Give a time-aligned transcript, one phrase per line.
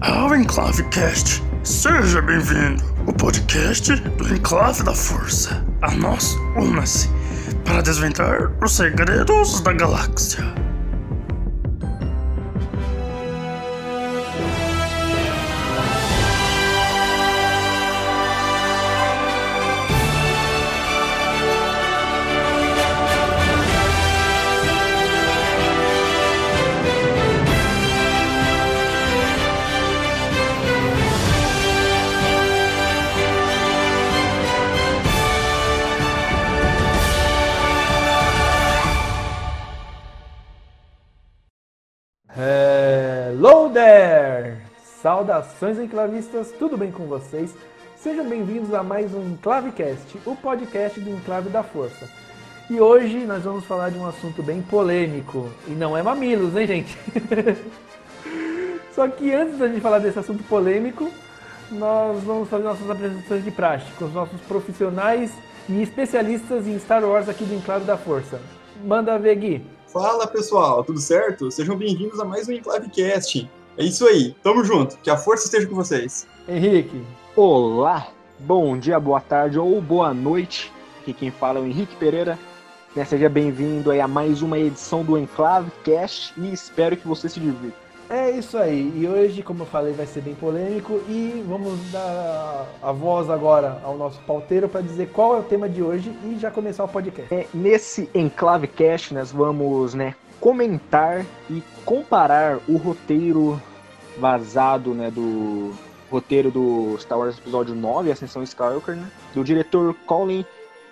[0.00, 1.42] ao Enclavecast.
[1.62, 5.64] Seja bem-vindo, o podcast do Enclave da Força.
[5.80, 7.13] A nós, una-se
[7.64, 10.63] para desvendar os segredos da galáxia.
[45.64, 47.54] Saudações enclavistas, tudo bem com vocês?
[47.96, 52.06] Sejam bem-vindos a mais um Enclavecast, o podcast do Enclave da Força.
[52.68, 56.66] E hoje nós vamos falar de um assunto bem polêmico, e não é mamilos, hein,
[56.66, 56.98] gente?
[58.94, 61.10] Só que antes da gente falar desse assunto polêmico,
[61.70, 65.32] nós vamos fazer nossas apresentações de praxe com os nossos profissionais
[65.66, 68.38] e especialistas em Star Wars aqui do Enclave da Força.
[68.84, 69.66] Manda ver, Gui.
[69.86, 71.50] Fala pessoal, tudo certo?
[71.50, 73.48] Sejam bem-vindos a mais um Enclavecast.
[73.76, 76.28] É isso aí, tamo junto, que a força esteja com vocês.
[76.48, 77.02] Henrique.
[77.34, 78.06] Olá,
[78.38, 80.72] bom dia, boa tarde ou boa noite.
[81.00, 82.38] Aqui quem fala é o Henrique Pereira.
[82.94, 87.40] Né, seja bem-vindo aí a mais uma edição do Enclavecast e espero que você se
[87.40, 87.76] divirta.
[88.08, 92.68] É isso aí, e hoje, como eu falei, vai ser bem polêmico e vamos dar
[92.80, 96.38] a voz agora ao nosso pauteiro para dizer qual é o tema de hoje e
[96.38, 97.34] já começar o podcast.
[97.34, 100.14] É, nesse Enclavecast nós vamos né,
[100.44, 103.58] comentar e comparar o roteiro
[104.18, 105.72] vazado né, do
[106.10, 110.44] roteiro do Star Wars Episódio 9, Ascensão Skywalker, né, do diretor Colin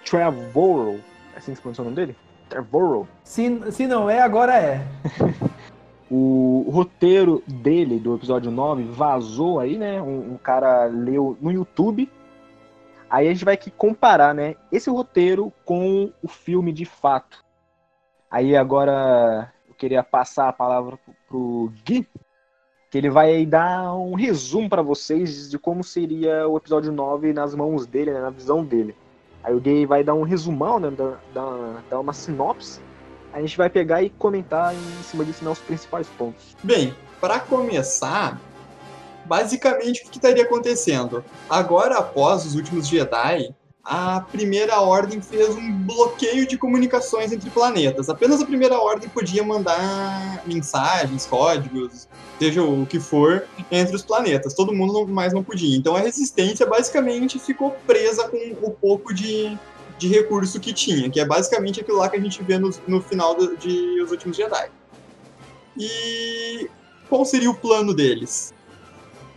[0.07, 0.99] Trevorrow.
[1.35, 2.17] É assim que se pronuncia o nome dele?
[2.49, 3.07] Trevorrow.
[3.23, 4.87] Se, se não é, agora é.
[6.11, 10.01] O roteiro dele, do episódio 9, vazou aí, né?
[10.01, 12.11] Um, um, cara leu no YouTube.
[13.09, 14.55] Aí a gente vai aqui comparar, né?
[14.71, 17.43] Esse roteiro com o filme de fato.
[18.33, 22.09] Aí agora eu queria passar a palavra pro, pro Gui,
[22.91, 27.55] que ele vai dar um resumo para vocês de como seria o episódio 9 nas
[27.55, 28.21] mãos dele, né?
[28.21, 28.97] na visão dele.
[29.45, 30.91] Aí o Gui vai dar um resumão, né?
[31.33, 32.81] Dar, dar uma sinopse
[33.33, 36.55] a gente vai pegar e comentar em cima disso né, os principais pontos.
[36.63, 38.39] Bem, para começar,
[39.25, 41.25] basicamente o que estaria acontecendo?
[41.49, 43.55] Agora, após os últimos Jedi,
[43.85, 48.09] a Primeira Ordem fez um bloqueio de comunicações entre planetas.
[48.09, 54.55] Apenas a Primeira Ordem podia mandar mensagens, códigos, seja o que for, entre os planetas.
[54.55, 55.77] Todo mundo mais não podia.
[55.77, 59.59] Então a Resistência basicamente ficou presa com o pouco de
[59.99, 63.01] de recurso que tinha, que é basicamente aquilo lá que a gente vê no, no
[63.01, 64.69] final do, de Os Últimos Jedi.
[65.79, 66.69] E
[67.09, 68.53] qual seria o plano deles?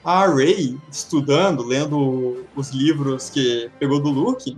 [0.06, 4.56] A Rey, estudando, lendo os livros que pegou do Luke,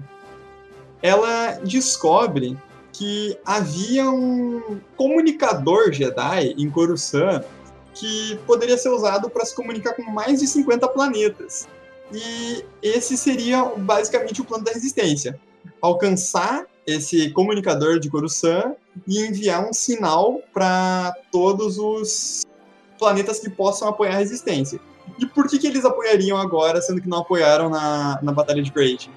[1.01, 2.57] ela descobre
[2.91, 7.45] que havia um comunicador Jedi em Coruscant
[7.93, 11.65] que poderia ser usado para se comunicar com mais de 50 planetas.
[12.11, 15.39] E esse seria basicamente o plano da resistência
[15.81, 18.75] alcançar esse comunicador de Coruscant
[19.07, 22.45] e enviar um sinal para todos os
[22.99, 24.79] planetas que possam apoiar a resistência.
[25.19, 28.71] E por que, que eles apoiariam agora, sendo que não apoiaram na, na Batalha de
[28.71, 29.09] Great?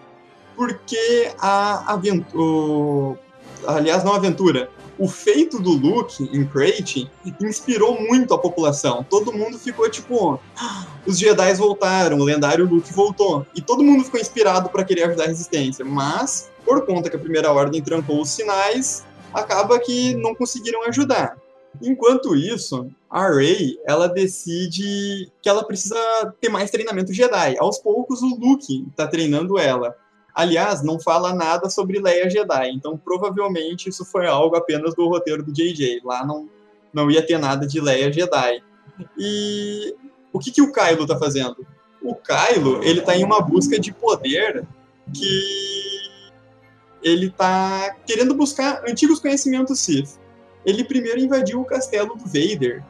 [0.56, 3.19] Porque a aventura.
[3.67, 4.71] Aliás, não a aventura.
[4.99, 9.05] O feito do Luke em Crate inspirou muito a população.
[9.09, 13.47] Todo mundo ficou tipo: ah, os Jedi voltaram, o lendário Luke voltou.
[13.55, 15.84] E todo mundo ficou inspirado para querer ajudar a resistência.
[15.84, 21.36] Mas por conta que a primeira ordem trancou os sinais, acaba que não conseguiram ajudar.
[21.81, 25.97] Enquanto isso, a Rey, ela decide que ela precisa
[26.41, 27.57] ter mais treinamento Jedi.
[27.59, 29.97] Aos poucos, o Luke está treinando ela.
[30.34, 35.43] Aliás, não fala nada sobre Leia Jedi, então provavelmente isso foi algo apenas do roteiro
[35.43, 36.01] do JJ.
[36.05, 36.49] Lá não,
[36.93, 38.63] não ia ter nada de Leia Jedi.
[39.19, 39.95] E
[40.33, 41.67] o que, que o Kylo está fazendo?
[42.03, 44.67] O Kylo, ele tá em uma busca de poder
[45.13, 46.11] que
[47.03, 50.20] ele está querendo buscar antigos conhecimentos Sith.
[50.65, 52.83] Ele primeiro invadiu o castelo do Vader,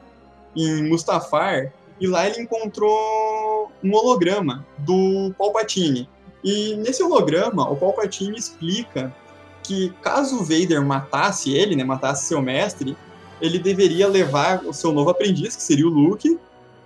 [0.55, 6.09] em Mustafar, e lá ele encontrou um holograma do Palpatine.
[6.43, 9.15] E nesse holograma, o Palpatine explica
[9.63, 12.97] que caso o Vader matasse ele, né, matasse seu mestre,
[13.39, 16.39] ele deveria levar o seu novo aprendiz, que seria o Luke,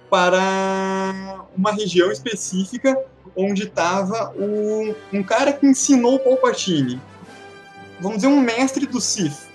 [0.09, 2.97] para uma região específica
[3.35, 7.01] onde estava um cara que ensinou o Palpatine.
[7.99, 9.47] Vamos dizer, um mestre do Sith.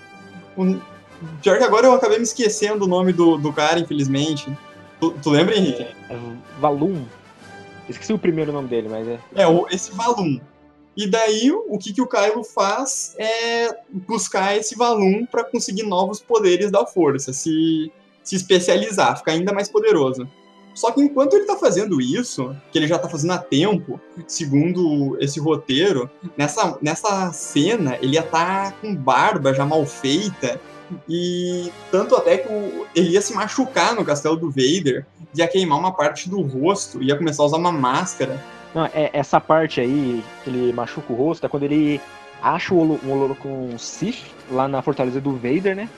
[1.41, 4.55] Pior que agora eu acabei me esquecendo o nome do, do cara, infelizmente.
[4.99, 5.83] Tu, tu lembra, Henrique?
[6.09, 6.17] É
[6.59, 7.03] Valum.
[7.89, 9.19] Esqueci o primeiro nome dele, mas é.
[9.35, 10.39] É, esse Valum.
[10.95, 16.19] E daí, o que, que o Kylo faz é buscar esse Valum para conseguir novos
[16.19, 17.91] poderes da força, se,
[18.23, 20.27] se especializar, ficar ainda mais poderoso.
[20.73, 25.17] Só que enquanto ele tá fazendo isso, que ele já tá fazendo há tempo, segundo
[25.19, 30.59] esse roteiro, nessa, nessa cena ele ia estar tá com barba já mal feita,
[31.07, 35.05] e tanto até que o, ele ia se machucar no castelo do Vader,
[35.35, 38.41] ia queimar uma parte do rosto, ia começar a usar uma máscara.
[38.73, 41.99] Não, é, essa parte aí, que ele machuca o rosto, é quando ele
[42.41, 45.89] acha o Holocron Sith lá na fortaleza do Vader, né?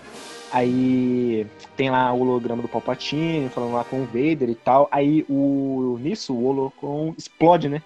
[0.54, 4.88] Aí tem lá o holograma do Palpatine falando lá com o Vader e tal.
[4.92, 7.82] Aí o nisso o holocron explode, né?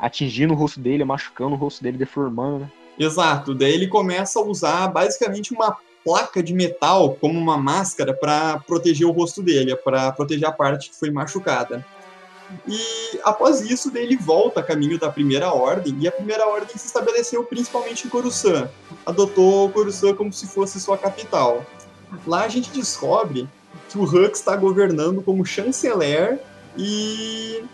[0.00, 2.70] Atingindo o rosto dele, machucando o rosto dele, deformando, né?
[2.98, 3.54] Exato.
[3.54, 9.06] Daí ele começa a usar basicamente uma placa de metal como uma máscara para proteger
[9.06, 11.84] o rosto dele, para proteger a parte que foi machucada.
[12.66, 16.86] E após isso, ele volta a caminho da Primeira Ordem, e a Primeira Ordem se
[16.86, 18.68] estabeleceu principalmente em Coruscant.
[19.06, 21.64] Adotou Coruscant como se fosse sua capital.
[22.26, 23.48] Lá a gente descobre
[23.88, 26.38] que o Hux está governando como chanceler
[26.76, 27.64] e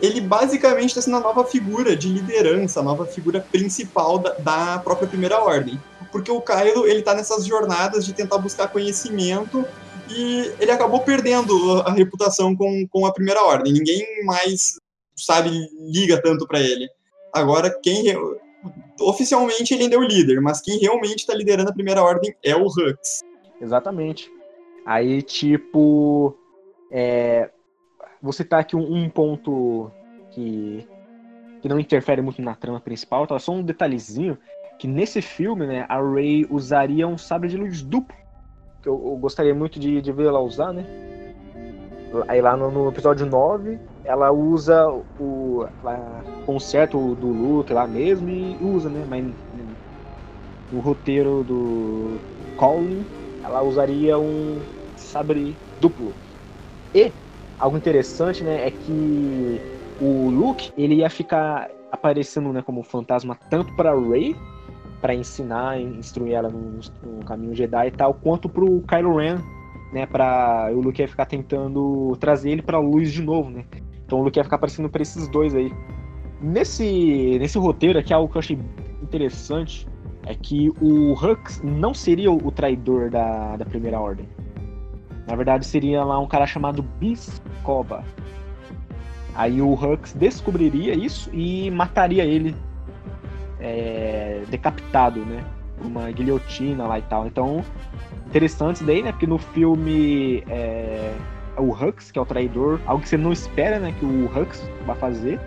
[0.00, 4.78] ele basicamente está sendo a nova figura de liderança, a nova figura principal da, da
[4.78, 5.80] própria Primeira Ordem.
[6.10, 9.64] Porque o Kylo ele está nessas jornadas de tentar buscar conhecimento
[10.10, 13.72] e ele acabou perdendo a reputação com, com a Primeira Ordem.
[13.72, 14.78] Ninguém mais,
[15.16, 15.50] sabe,
[15.90, 16.88] liga tanto para ele.
[17.32, 18.16] Agora, quem
[19.00, 22.56] oficialmente ele ainda é o líder, mas quem realmente está liderando a Primeira Ordem é
[22.56, 23.22] o Hux.
[23.60, 24.30] Exatamente.
[24.86, 26.34] Aí, tipo,
[26.90, 27.50] é,
[28.22, 29.90] vou aqui um, um, ponto
[30.30, 30.88] que,
[31.60, 33.38] que não interfere muito na trama principal, tá?
[33.38, 34.38] Só um detalhezinho,
[34.78, 38.16] que nesse filme, né, a Rey usaria um sabre de luz duplo,
[38.82, 40.86] que eu, eu gostaria muito de, de ver ela usar, né?
[42.26, 44.88] Aí lá no, no, episódio 9, ela usa
[45.20, 45.66] o.
[45.82, 49.04] Ela conserta o do Luke lá mesmo e usa, né?
[49.06, 49.24] Mas
[50.72, 52.18] no roteiro do
[52.56, 53.04] Colin
[53.44, 54.58] ela usaria um
[54.96, 56.14] sabre duplo.
[56.94, 57.12] E
[57.58, 59.60] algo interessante, né, é que
[60.00, 64.34] o Luke ele ia ficar aparecendo, né, como fantasma tanto para Rey
[65.00, 69.38] para ensinar, instruir ela no, no, caminho Jedi e tal, quanto pro Kylo Ren,
[69.92, 73.64] né, para o Luke ficar tentando trazer ele para luz de novo, né?
[74.04, 75.72] Então o Luke ia ficar aparecendo para esses dois aí.
[76.40, 78.58] Nesse nesse roteiro aqui algo que eu achei
[79.02, 79.86] interessante
[80.26, 84.28] é que o Hux não seria o traidor da, da Primeira Ordem.
[85.26, 88.04] Na verdade, seria lá um cara chamado Biscoba.
[89.34, 92.54] Aí o Hux descobriria isso e mataria ele
[93.60, 95.44] é, decapitado, né?
[95.82, 97.26] Uma guilhotina lá e tal.
[97.26, 97.64] Então,
[98.26, 99.12] interessante isso daí, né?
[99.12, 101.12] Porque no filme é,
[101.56, 103.94] o Hux, que é o traidor, algo que você não espera, né?
[103.98, 105.40] Que o Hux vai fazer.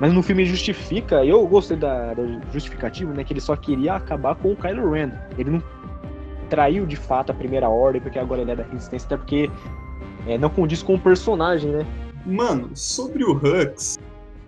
[0.00, 2.22] Mas no filme justifica, eu gostei da, da
[2.52, 3.24] justificativa, né?
[3.24, 5.10] Que ele só queria acabar com o Kylo Ren.
[5.36, 5.62] Ele não
[6.48, 9.50] traiu de fato a primeira ordem, porque agora ele é da resistência, até porque
[10.26, 11.86] é, não condiz com o personagem, né?
[12.24, 13.98] Mano, sobre o Hux,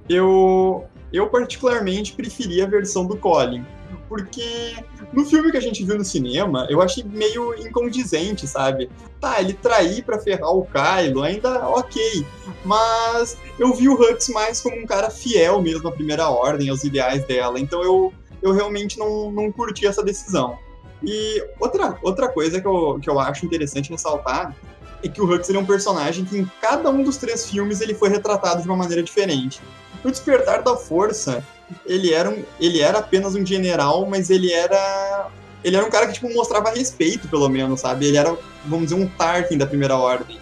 [0.09, 3.65] eu, eu particularmente preferi a versão do Colin
[4.11, 4.75] porque
[5.13, 8.91] no filme que a gente viu no cinema, eu achei meio incondizente, sabe?
[9.21, 12.27] Tá, ele trair para ferrar o Kylo, ainda ok,
[12.65, 16.83] mas eu vi o Hux mais como um cara fiel mesmo à Primeira Ordem, aos
[16.83, 18.13] ideais dela, então eu,
[18.43, 20.59] eu realmente não, não curti essa decisão.
[21.05, 24.57] E outra, outra coisa que eu, que eu acho interessante ressaltar
[25.05, 27.95] é que o Hux é um personagem que em cada um dos três filmes ele
[27.95, 29.63] foi retratado de uma maneira diferente.
[30.05, 31.45] O Despertar da Força
[31.87, 35.29] ele era, um, ele era apenas um general, mas ele era.
[35.63, 38.07] Ele era um cara que, tipo, mostrava respeito, pelo menos, sabe?
[38.07, 40.39] Ele era, vamos dizer, um Tarkin da primeira ordem.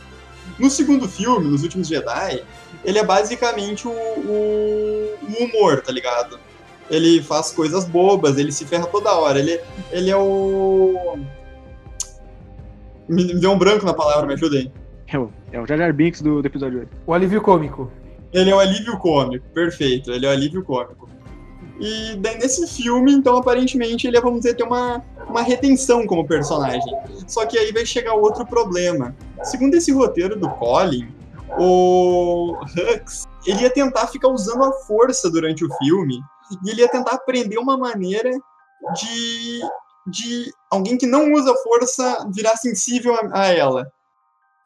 [0.59, 2.43] No segundo filme, nos últimos Jedi,
[2.85, 6.39] ele é basicamente o, o, o humor, tá ligado?
[6.89, 9.41] Ele faz coisas bobas, ele se ferra toda hora.
[9.41, 9.61] Ele,
[9.91, 11.19] ele é o.
[13.09, 14.73] Me, me deu um branco na palavra, me ajudem.
[15.09, 16.97] É o, é o Jar Jar Binks do, do episódio 8.
[17.07, 17.91] O alívio cômico.
[18.33, 20.11] Ele é o alívio cômico, perfeito.
[20.11, 21.09] Ele é o alívio cômico.
[21.81, 26.93] E daí nesse filme, então, aparentemente, ele, vamos dizer, ter uma, uma retenção como personagem.
[27.27, 29.15] Só que aí vai chegar outro problema.
[29.45, 31.15] Segundo esse roteiro do Colin,
[31.57, 36.21] o Hux, ele ia tentar ficar usando a força durante o filme,
[36.65, 38.31] e ele ia tentar aprender uma maneira
[38.95, 39.61] de,
[40.07, 43.87] de alguém que não usa força virar sensível a, a ela.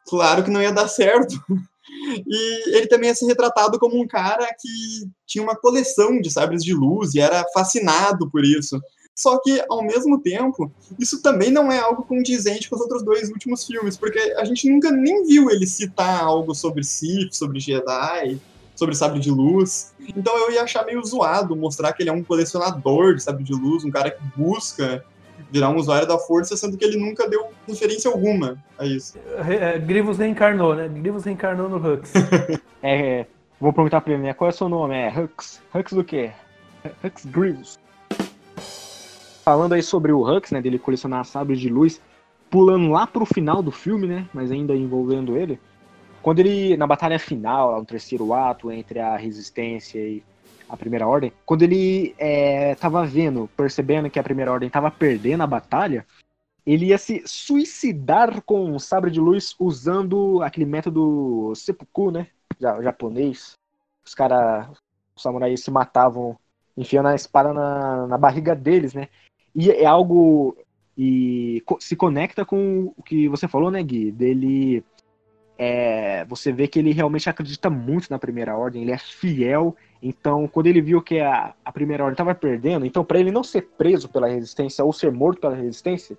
[0.07, 1.35] Claro que não ia dar certo.
[2.15, 6.63] E ele também ia ser retratado como um cara que tinha uma coleção de sabres
[6.63, 8.79] de luz e era fascinado por isso.
[9.15, 13.29] Só que, ao mesmo tempo, isso também não é algo condizente com os outros dois
[13.29, 18.39] últimos filmes, porque a gente nunca nem viu ele citar algo sobre Sith, sobre Jedi,
[18.75, 19.93] sobre sabre de luz.
[20.15, 23.53] Então eu ia achar meio zoado mostrar que ele é um colecionador de sabre de
[23.53, 25.03] luz, um cara que busca
[25.53, 29.19] virar um usuário da força, sendo que ele nunca deu referência alguma a isso.
[29.47, 30.87] É, Grievous reencarnou, né?
[30.87, 32.11] Grievous reencarnou no Hux.
[32.85, 33.25] É,
[33.61, 34.33] vou perguntar pra ele, né?
[34.33, 34.93] Qual é o seu nome?
[34.93, 35.61] É Hux.
[35.73, 36.31] Hux do quê?
[37.01, 37.79] Hux Grievous.
[39.45, 40.61] Falando aí sobre o Hux, né?
[40.61, 42.01] Dele colecionar sabres de luz,
[42.49, 44.27] pulando lá pro final do filme, né?
[44.33, 45.57] Mas ainda envolvendo ele.
[46.21, 50.21] Quando ele, na batalha final, no terceiro ato, entre a resistência e
[50.73, 55.43] a Primeira Ordem, quando ele é, tava vendo, percebendo que a Primeira Ordem tava perdendo
[55.43, 56.03] a batalha,
[56.65, 62.27] ele ia se suicidar com um sabre de luz usando aquele método seppuku, né?
[62.59, 63.53] Japonês.
[64.03, 64.67] Os caras,
[65.15, 66.35] os samurais se matavam
[66.75, 69.09] enfiando a espada na, na barriga deles, né?
[69.53, 70.57] E é algo.
[70.97, 74.11] E se conecta com o que você falou, né, Gui?
[74.11, 74.83] Dele.
[75.55, 79.75] É, você vê que ele realmente acredita muito na primeira ordem, ele é fiel
[80.05, 83.41] então, quando ele viu que a, a primeira ordem estava perdendo, então para ele não
[83.41, 86.17] ser preso pela resistência ou ser morto pela resistência,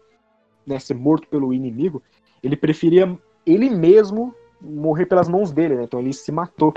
[0.66, 2.02] né, ser morto pelo inimigo,
[2.42, 3.14] ele preferia
[3.44, 5.84] ele mesmo morrer pelas mãos dele, né?
[5.84, 6.72] Então ele se matou.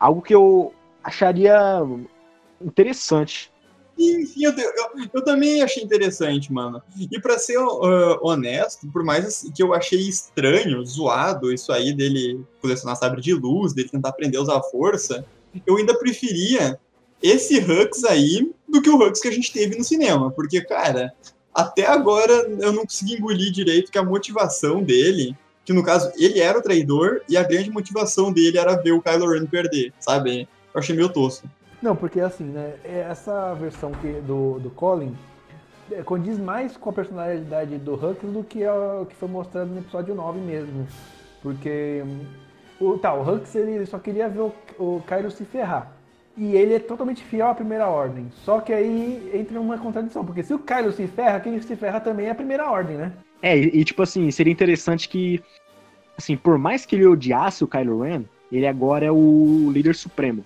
[0.00, 0.72] Algo que eu
[1.04, 1.54] acharia
[2.62, 3.52] interessante.
[3.98, 6.82] Enfim, eu, eu, eu, também achei interessante, mano.
[6.98, 12.42] E para ser uh, honesto, por mais que eu achei estranho, zoado, isso aí dele
[12.60, 15.24] colecionar sabre de luz, dele tentar aprender a usar força,
[15.66, 16.78] eu ainda preferia
[17.22, 20.30] esse Hux aí do que o Hux que a gente teve no cinema.
[20.30, 21.12] Porque, cara,
[21.54, 26.40] até agora eu não consegui engolir direito que a motivação dele, que no caso ele
[26.40, 30.48] era o traidor e a grande motivação dele era ver o Kylo Ren perder, sabe?
[30.74, 31.48] Eu achei meio tosco.
[31.80, 35.16] Não, porque assim, né, essa versão que, do, do Colin
[35.90, 39.78] é, condiz mais com a personalidade do Hux do que o que foi mostrado no
[39.78, 40.86] episódio 9 mesmo.
[41.42, 42.02] Porque
[42.80, 45.92] o, tá, o Hux ele só queria ver o, o Kylo se ferrar.
[46.36, 48.28] E ele é totalmente fiel à primeira ordem.
[48.44, 51.98] Só que aí entra uma contradição, porque se o Kylo se ferra, quem se ferra
[51.98, 53.12] também é a primeira ordem, né?
[53.40, 55.42] É, e, e tipo assim, seria interessante que,
[56.16, 60.44] assim, por mais que ele odiasse o Kylo Ren, ele agora é o líder supremo.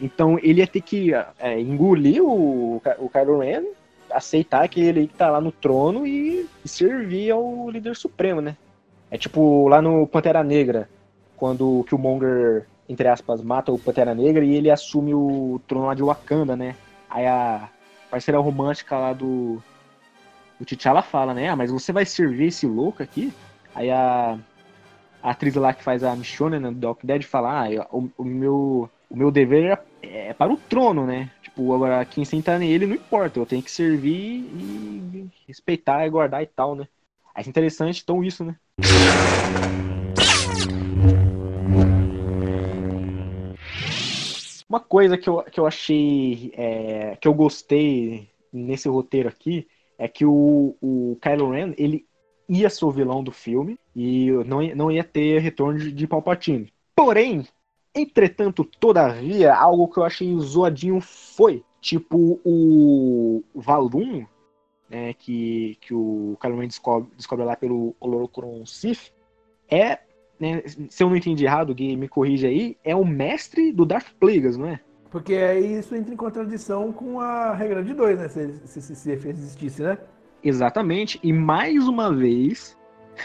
[0.00, 3.64] Então ele ia ter que é, engolir o, o Kylo Ren,
[4.10, 8.56] aceitar que ele tá lá no trono e, e servir ao líder supremo, né?
[9.10, 10.88] É tipo lá no Pantera Negra,
[11.40, 15.94] quando o Killmonger, entre aspas, mata o Pantera Negra e ele assume o trono lá
[15.94, 16.76] de Wakanda, né?
[17.08, 17.68] Aí a
[18.10, 19.60] parceira romântica lá do,
[20.64, 21.48] T'Challa fala, né?
[21.48, 23.32] Ah, mas você vai servir esse louco aqui?
[23.74, 24.38] Aí a,
[25.22, 28.24] a atriz lá que faz a Michonne, né, do Walking Dead, fala, ah, o, o,
[28.24, 31.30] meu, o meu dever é, é para o trono, né?
[31.42, 36.42] Tipo, agora quem senta nele não importa, eu tenho que servir e respeitar e guardar
[36.42, 36.86] e tal, né?
[37.34, 38.54] Aí é interessante, então isso, né?
[44.70, 49.66] Uma coisa que eu, que eu achei, é, que eu gostei nesse roteiro aqui,
[49.98, 52.06] é que o, o Kylo Ren, ele
[52.48, 56.72] ia ser o vilão do filme e não, não ia ter retorno de, de Palpatine.
[56.94, 57.48] Porém,
[57.92, 64.24] entretanto, todavia, algo que eu achei zoadinho foi, tipo, o Valum,
[64.88, 69.12] né, que, que o Kylo Ren descobre, descobre lá pelo Holocron Sith,
[69.68, 69.98] é
[70.40, 74.08] né, se eu não entendi errado, Gui, me corrija aí, é o mestre do Darth
[74.18, 74.80] Plagueis, não é?
[75.10, 78.28] Porque aí isso entra em contradição com a regra de dois, né?
[78.28, 79.98] Se, se, se, se existisse, né?
[80.42, 81.20] Exatamente.
[81.22, 82.76] E mais uma vez,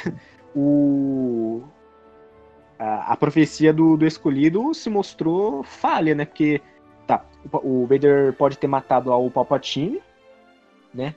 [0.53, 1.61] o
[2.77, 6.25] a, a profecia do, do, escolhido se mostrou falha, né?
[6.25, 6.59] Porque
[7.07, 10.01] tá, o, o Vader pode ter matado o Palpatine,
[10.93, 11.15] né?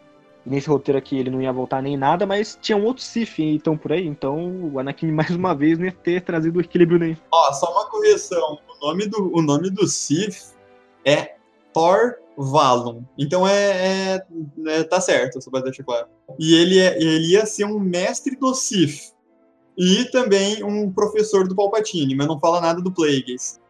[0.49, 3.76] Nesse roteiro aqui ele não ia voltar nem nada, mas tinha um outro Sif então
[3.76, 7.17] por aí, então o Anakin mais uma vez não ia ter trazido o equilíbrio nem.
[7.31, 10.52] Ó, só uma correção, o nome do, o nome do Sif
[11.05, 11.37] é
[11.73, 13.02] Thor Valon.
[13.19, 14.26] Então é, é,
[14.67, 16.07] é, tá certo, só pra deixar claro.
[16.38, 19.12] E ele, é, ele ia ser um mestre do Sif.
[19.76, 23.61] E também um professor do Palpatine, mas não fala nada do Plagueis.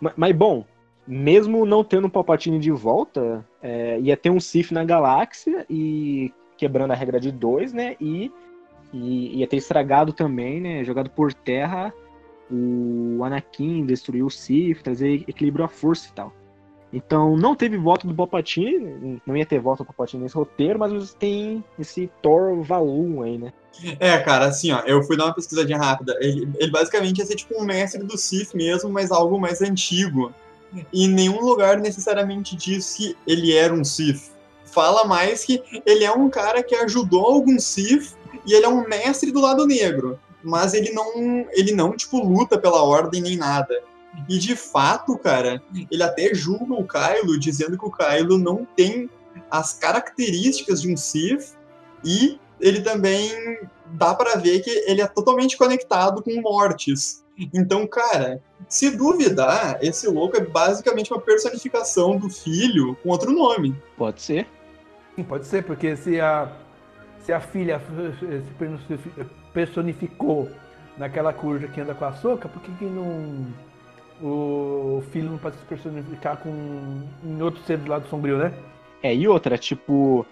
[0.00, 0.64] Mas, mas bom,
[1.06, 6.32] mesmo não tendo o Palpatine de volta, é, ia ter um Sith na galáxia e
[6.56, 7.96] quebrando a regra de dois, né?
[8.00, 8.32] E,
[8.92, 10.84] e ia ter estragado também, né?
[10.84, 11.92] Jogado por terra
[12.50, 16.32] o Anakin, destruir o Sith, trazer equilíbrio à força e tal.
[16.92, 21.14] Então não teve voto do Palpatine, não ia ter voto do Palpatine nesse roteiro, mas
[21.14, 23.52] tem esse Thor Valum aí, né?
[23.98, 26.16] É, cara, assim, ó, eu fui dar uma pesquisadinha rápida.
[26.20, 30.32] Ele, ele basicamente ia ser tipo um mestre do Sith mesmo, mas algo mais antigo.
[30.92, 34.32] E em nenhum lugar necessariamente diz que ele era um Sith.
[34.64, 38.86] Fala mais que ele é um cara que ajudou algum Sith e ele é um
[38.86, 40.18] mestre do lado negro.
[40.42, 43.82] Mas ele não, ele não tipo, luta pela ordem nem nada.
[44.28, 49.10] E de fato, cara, ele até julga o Kylo, dizendo que o Kylo não tem
[49.50, 51.54] as características de um Sith
[52.04, 53.30] e ele também
[53.92, 57.24] dá para ver que ele é totalmente conectado com mortes.
[57.38, 63.76] Então, cara, se duvidar, esse louco é basicamente uma personificação do filho com outro nome.
[63.96, 64.46] Pode ser.
[65.14, 66.50] Sim, pode ser, porque se a,
[67.20, 67.80] se a filha
[68.86, 68.98] se
[69.52, 70.50] personificou
[70.96, 73.46] naquela curva que anda com a soca, por que, que não
[74.22, 78.52] o filho não pode se personificar com em outro ser do lado sombrio, né?
[79.02, 80.24] É, e outra, tipo,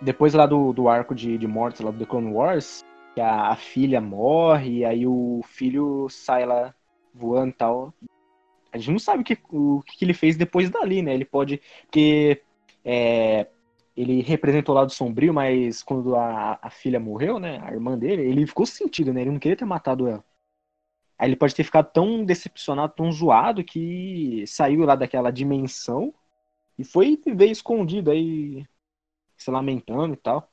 [0.00, 3.48] depois lá do, do arco de, de mortes lá do The Clone Wars, que a,
[3.48, 6.74] a filha morre, e aí o filho sai lá
[7.14, 7.94] voando e tal.
[8.72, 11.12] A gente não sabe o que, o que ele fez depois dali, né?
[11.12, 11.60] Ele pode.
[11.82, 12.42] Porque
[12.84, 13.48] é,
[13.96, 17.60] ele representou o lado sombrio, mas quando a, a filha morreu, né?
[17.62, 19.22] A irmã dele, ele ficou sentido, né?
[19.22, 20.24] Ele não queria ter matado ela.
[21.18, 26.14] Aí ele pode ter ficado tão decepcionado, tão zoado, que saiu lá daquela dimensão
[26.78, 28.64] e foi viver escondido aí,
[29.36, 30.50] se lamentando e tal.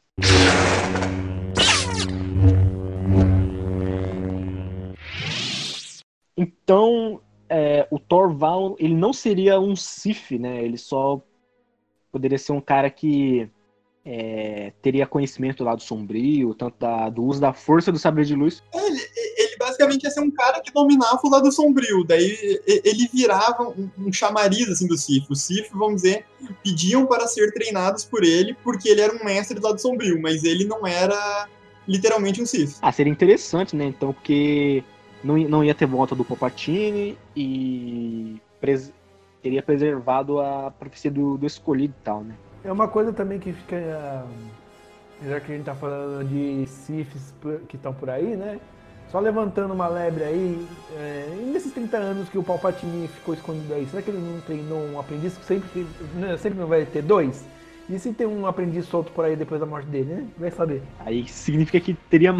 [6.67, 8.35] Então, é, o Thor
[8.77, 10.61] ele não seria um Sif, né?
[10.61, 11.21] Ele só
[12.11, 13.49] poderia ser um cara que
[14.03, 18.35] é, teria conhecimento do lado sombrio, tanto da, do uso da força do saber de
[18.35, 18.61] luz.
[18.73, 18.99] Ele,
[19.37, 23.89] ele basicamente ia ser um cara que dominava o lado sombrio, daí ele virava um,
[23.97, 25.25] um chamariz assim, do Sif.
[25.29, 26.25] Os Sif, vamos dizer,
[26.61, 30.43] pediam para ser treinados por ele, porque ele era um mestre do lado sombrio, mas
[30.43, 31.47] ele não era
[31.87, 32.75] literalmente um Sif.
[32.81, 33.85] Ah, seria interessante, né?
[33.85, 34.83] Então, porque
[35.27, 38.93] não, não ia ter volta do Palpatine e pres
[39.41, 42.35] teria preservado a profecia do, do escolhido e tal, né?
[42.63, 44.25] É uma coisa também que fica.
[45.25, 47.33] Já que a gente tá falando de Sifs
[47.67, 48.59] que estão por aí, né?
[49.09, 53.85] Só levantando uma lebre aí, é, nesses 30 anos que o Palpatine ficou escondido aí,
[53.85, 57.45] será que ele não treinou um aprendiz que sempre, né, sempre não vai ter dois?
[57.89, 60.27] E se tem um aprendiz solto por aí depois da morte dele, né?
[60.37, 60.83] Vai saber.
[60.99, 62.35] Aí significa que teria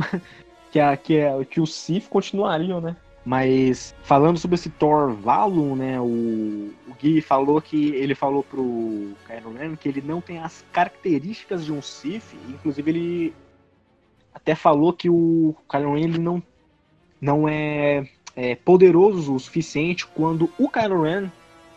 [0.72, 2.96] que, a, que, a, que os Sith continuariam, né?
[3.26, 6.00] Mas falando sobre esse Thor Valum, né?
[6.00, 10.64] O, o Gui falou que ele falou pro Kylo Ren que ele não tem as
[10.72, 12.34] características de um Sith.
[12.48, 13.34] Inclusive ele
[14.34, 16.42] até falou que o Kylo Ren ele não
[17.20, 21.30] não é, é poderoso o suficiente quando o Kylo Ren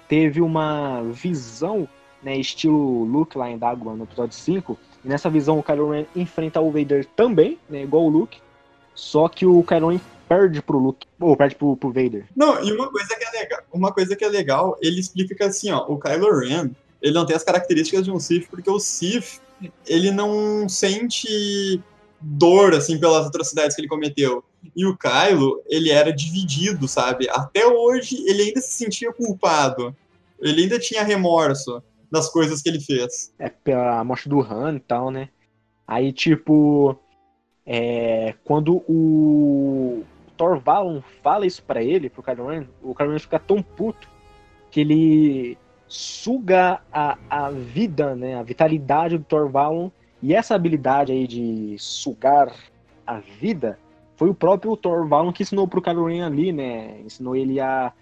[0.06, 1.88] teve uma visão,
[2.22, 4.78] né, estilo Luke lá em Dagobah no episódio 5.
[5.04, 8.40] E nessa visão o Kylo Ren enfrenta o Vader também, né, igual o Luke.
[8.94, 12.26] Só que o Kylo perde pro Luke, ou perde pro, pro Vader.
[12.36, 15.42] Não, e uma coisa que é legal, uma coisa que é legal, ele explica que
[15.42, 16.70] assim, ó, o Kylo Ren,
[17.02, 19.40] ele não tem as características de um Sith, porque o Sith,
[19.86, 21.82] ele não sente
[22.20, 24.44] dor, assim, pelas atrocidades que ele cometeu.
[24.76, 27.28] E o Kylo, ele era dividido, sabe?
[27.30, 29.96] Até hoje, ele ainda se sentia culpado.
[30.40, 33.32] Ele ainda tinha remorso das coisas que ele fez.
[33.38, 35.28] É, pela morte do Han e tal, né?
[35.86, 36.96] Aí, tipo,
[37.72, 40.02] é, quando o
[40.36, 44.08] Thor Valon fala isso para ele, pro Kylo Ren, o Kylo Ren fica tão puto
[44.72, 45.56] que ele
[45.86, 49.88] suga a, a vida, né, a vitalidade do Thor Valon
[50.20, 52.52] e essa habilidade aí de sugar
[53.06, 53.78] a vida
[54.16, 57.00] foi o próprio Thor Valon que ensinou pro Kylo Ren ali, né?
[57.02, 57.92] Ensinou ele a,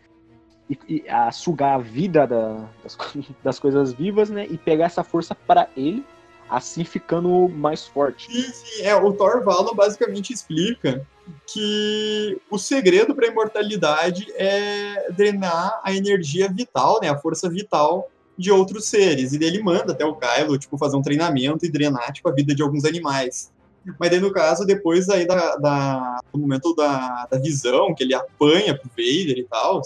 [1.10, 2.96] a sugar a vida da, das,
[3.44, 4.46] das coisas vivas, né?
[4.48, 6.02] E pegar essa força para ele,
[6.48, 8.30] assim ficando mais forte.
[8.30, 8.82] Sim, sim.
[8.82, 11.06] É, o Thor basicamente explica
[11.46, 17.08] que o segredo para a imortalidade é drenar a energia vital, né?
[17.08, 19.32] A força vital de outros seres.
[19.32, 22.54] E ele manda até o Kylo, tipo, fazer um treinamento e drenar, tipo, a vida
[22.54, 23.50] de alguns animais.
[23.98, 28.14] Mas daí, no caso, depois aí da, da, do momento da, da visão, que ele
[28.14, 29.82] apanha pro Vader e tal,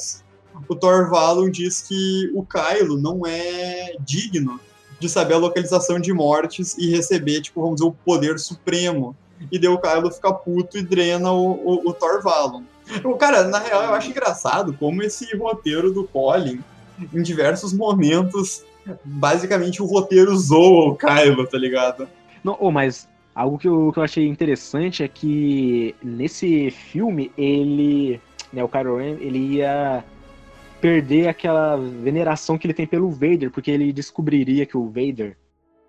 [0.69, 4.61] o Thor Valon diz que o Kylo não é digno
[5.03, 9.15] de saber a localização de mortes e receber, tipo, vamos dizer, o poder supremo.
[9.51, 12.63] E daí o Kylo fica puto e drena o, o, o Thor Valon.
[13.19, 16.61] Cara, na real, eu acho engraçado como esse roteiro do Colin
[17.13, 18.65] em diversos momentos,
[19.05, 22.09] basicamente o roteiro zoa o Kylo, tá ligado?
[22.45, 28.21] Não, oh, mas algo que eu, que eu achei interessante é que nesse filme ele,
[28.53, 30.05] né, o Kylo Ren, ele ia
[30.83, 35.39] perder aquela veneração que ele tem pelo Vader, porque ele descobriria que o Vader,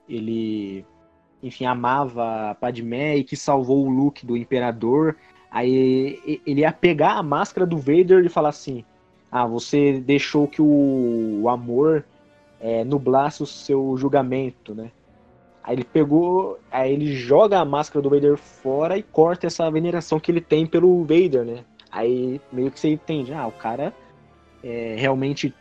[0.08, 0.86] ele,
[1.41, 5.17] enfim, amava a Padmé e que salvou o Luke do Imperador.
[5.49, 8.86] Aí ele ia pegar a máscara do Vader e falar assim:
[9.32, 12.06] Ah, você deixou que o, amor
[12.60, 14.91] é, nublasse o seu julgamento, né?
[15.63, 20.19] Aí ele pegou, aí ele joga a máscara do Vader fora e corta essa veneração
[20.19, 21.63] que ele tem pelo Vader, né?
[21.91, 23.91] Aí meio que você entende, ah, o cara
[24.63, 25.54] é, realmente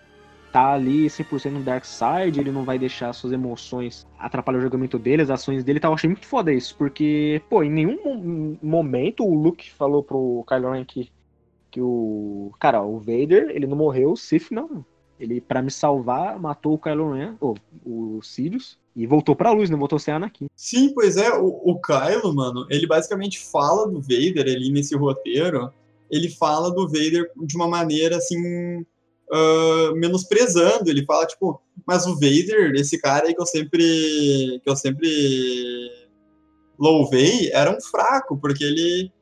[0.53, 4.99] tá ali 100% no Dark Side, ele não vai deixar suas emoções atrapalhar o julgamento
[4.99, 9.25] dele, as ações dele, tá, eu achei muito foda isso, porque, pô, em nenhum momento
[9.25, 11.11] o Luke falou pro Kylo Ren que,
[11.71, 14.85] que o, cara, o Vader, ele não morreu, o Sith não,
[15.19, 19.71] ele, para me salvar, matou o Kylo Ren, ou o Sirius, e voltou pra luz,
[19.71, 19.77] né?
[19.77, 20.49] Voltou a ser Anakin.
[20.57, 25.73] Sim, pois é, o, o Kylo, mano, ele basicamente fala do Vader ali nesse roteiro.
[26.11, 28.85] Ele fala do Vader de uma maneira assim.
[29.33, 34.61] Uh, menosprezando, ele fala, tipo, mas o Vader, esse cara aí que eu sempre.
[34.63, 35.09] que eu sempre
[36.79, 39.13] louvei, era um fraco, porque ele.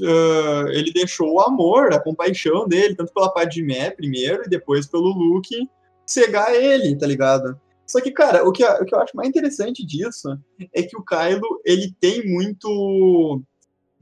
[0.00, 5.12] Uh, ele deixou o amor, a compaixão dele, tanto pela Padmé primeiro, e depois pelo
[5.12, 5.68] Luke,
[6.06, 7.60] cegar ele, tá ligado?
[7.86, 10.38] Só que, cara, o que, o que eu acho mais interessante disso
[10.72, 13.42] é que o Kylo, ele tem muito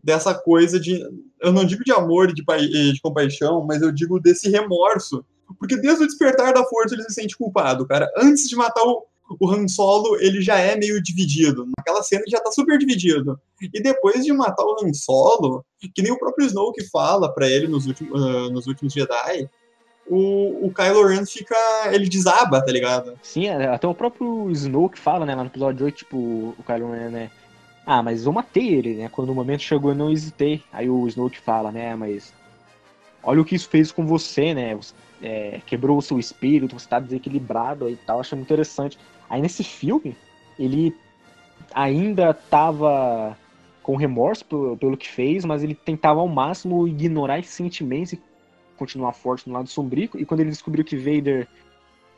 [0.04, 1.02] dessa coisa de.
[1.40, 5.24] Eu não digo de amor de, de compaixão, mas eu digo desse remorso.
[5.58, 8.10] Porque desde o despertar da força ele se sente culpado, cara.
[8.16, 9.04] Antes de matar o,
[9.40, 11.66] o Han Solo, ele já é meio dividido.
[11.76, 13.38] Naquela cena ele já tá super dividido.
[13.60, 17.68] E depois de matar o Han Solo, que nem o próprio Snoke fala para ele
[17.68, 19.48] nos últimos, uh, nos últimos Jedi,
[20.06, 21.56] o, o Kylo Ren fica.
[21.92, 23.18] ele desaba, tá ligado?
[23.22, 26.92] Sim, é, até o próprio Snoke fala, né, lá no episódio 8, tipo, o Kylo
[26.92, 27.30] Ren, né?
[27.86, 29.08] Ah, mas eu matei ele, né?
[29.10, 30.62] Quando o momento chegou eu não hesitei.
[30.72, 32.32] Aí o Snoke fala, né, mas.
[33.22, 34.74] Olha o que isso fez com você, né?
[34.74, 38.20] Você, é, quebrou o seu espírito, você tá desequilibrado e tal.
[38.20, 38.98] Achei muito interessante.
[39.28, 40.16] Aí nesse filme,
[40.58, 40.94] ele
[41.74, 43.36] ainda tava
[43.82, 48.22] com remorso pelo, pelo que fez, mas ele tentava ao máximo ignorar esses sentimentos e
[48.76, 50.10] continuar forte no lado sombrio.
[50.14, 51.48] E quando ele descobriu que Vader,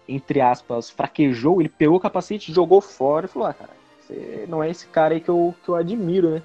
[0.09, 4.63] entre aspas, fraquejou, ele pegou o capacete, jogou fora e falou: Ah, cara, você não
[4.63, 6.43] é esse cara aí que eu, que eu admiro, né?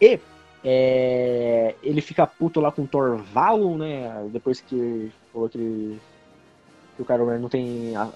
[0.00, 0.18] E
[0.64, 4.28] é, ele fica puto lá com o Thor Valon, né?
[4.32, 5.98] Depois que falou que,
[6.96, 8.10] que o cara não tem a,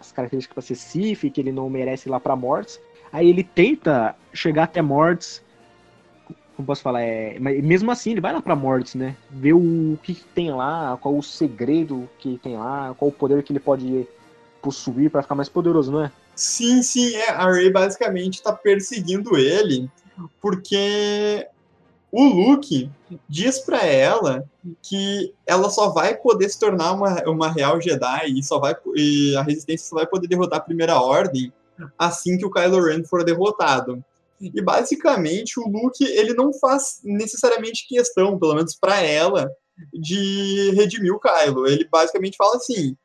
[0.00, 2.78] as características para ser Sif, que ele não merece ir lá pra Mortes.
[3.12, 5.42] Aí ele tenta chegar até Mortes
[6.56, 9.14] como posso falar, é, mas mesmo assim ele vai lá pra Mortis, né?
[9.30, 13.42] Ver o que, que, tem lá, qual o segredo que tem lá, qual o poder
[13.42, 14.08] que ele pode
[14.62, 16.10] possuir para ficar mais poderoso, não é?
[16.34, 17.28] Sim, sim, é.
[17.28, 19.90] A Rey basicamente tá perseguindo ele
[20.40, 21.46] porque
[22.10, 22.90] o Luke
[23.28, 24.48] diz para ela
[24.82, 29.36] que ela só vai poder se tornar uma, uma real Jedi e só vai e
[29.36, 31.52] a Resistência só vai poder derrotar a Primeira Ordem
[31.98, 34.02] assim que o Kylo Ren for derrotado.
[34.40, 39.50] E basicamente o Luke ele não faz necessariamente questão, pelo menos para ela,
[39.92, 41.66] de redimir o Kylo.
[41.66, 42.96] Ele basicamente fala assim: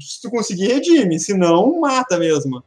[0.00, 2.62] se tu conseguir, redime, se não, mata mesmo.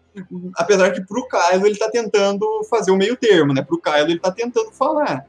[0.55, 3.63] Apesar que pro Kylo ele tá tentando fazer o meio termo, né?
[3.63, 5.25] Pro Kylo ele tá tentando falar.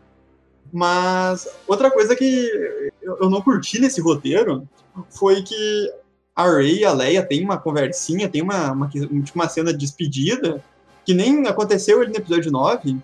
[0.72, 4.66] Mas outra coisa que eu não curti nesse roteiro
[5.10, 5.92] foi que
[6.34, 8.90] a Rey e a Leia tem uma conversinha, tem uma, uma,
[9.34, 10.64] uma cena de despedida,
[11.04, 12.96] que nem aconteceu ali no episódio 9,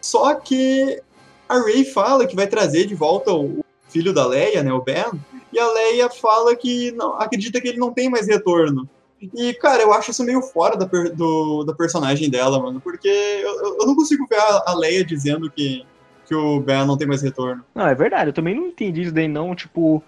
[0.00, 1.00] só que
[1.48, 5.06] a Rey fala que vai trazer de volta o filho da Leia, né, o Ben,
[5.50, 8.88] e a Leia fala que não, acredita que ele não tem mais retorno.
[9.34, 13.78] E, cara, eu acho isso meio fora da, do, da personagem dela, mano, porque eu,
[13.80, 15.84] eu não consigo ver a, a Leia dizendo que,
[16.28, 17.64] que o Ben não tem mais retorno.
[17.74, 20.02] Não, é verdade, eu também não entendi isso daí, não, tipo,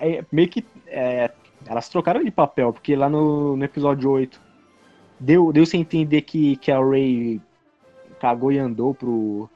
[0.00, 1.30] é, meio que é,
[1.66, 4.40] elas trocaram de papel, porque lá no, no episódio 8
[5.18, 7.40] deu, deu sem entender que, que a Ray
[8.20, 9.50] cagou e andou pro,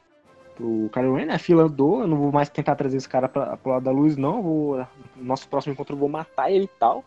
[0.56, 1.34] pro Kylo Ren, né?
[1.34, 3.90] A fila andou, eu não vou mais tentar trazer esse cara pra, pro lado da
[3.90, 4.42] luz, não.
[4.42, 7.04] Vou, nosso próximo encontro eu vou matar ele e tal.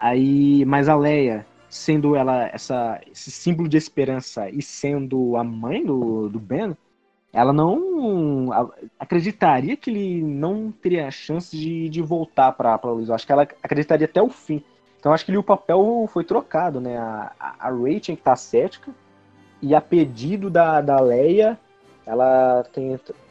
[0.00, 5.84] Aí, mas a Leia, sendo ela essa, esse símbolo de esperança e sendo a mãe
[5.84, 6.76] do, do Ben,
[7.32, 8.50] ela não
[8.98, 13.08] acreditaria que ele não teria chance de, de voltar para a luz.
[13.08, 14.62] Eu acho que ela acreditaria até o fim.
[14.98, 16.96] Então acho que ali o papel foi trocado, né?
[16.96, 18.90] A, a Ray tinha que estar cética
[19.60, 21.58] e a pedido da, da Leia,
[22.06, 22.64] ela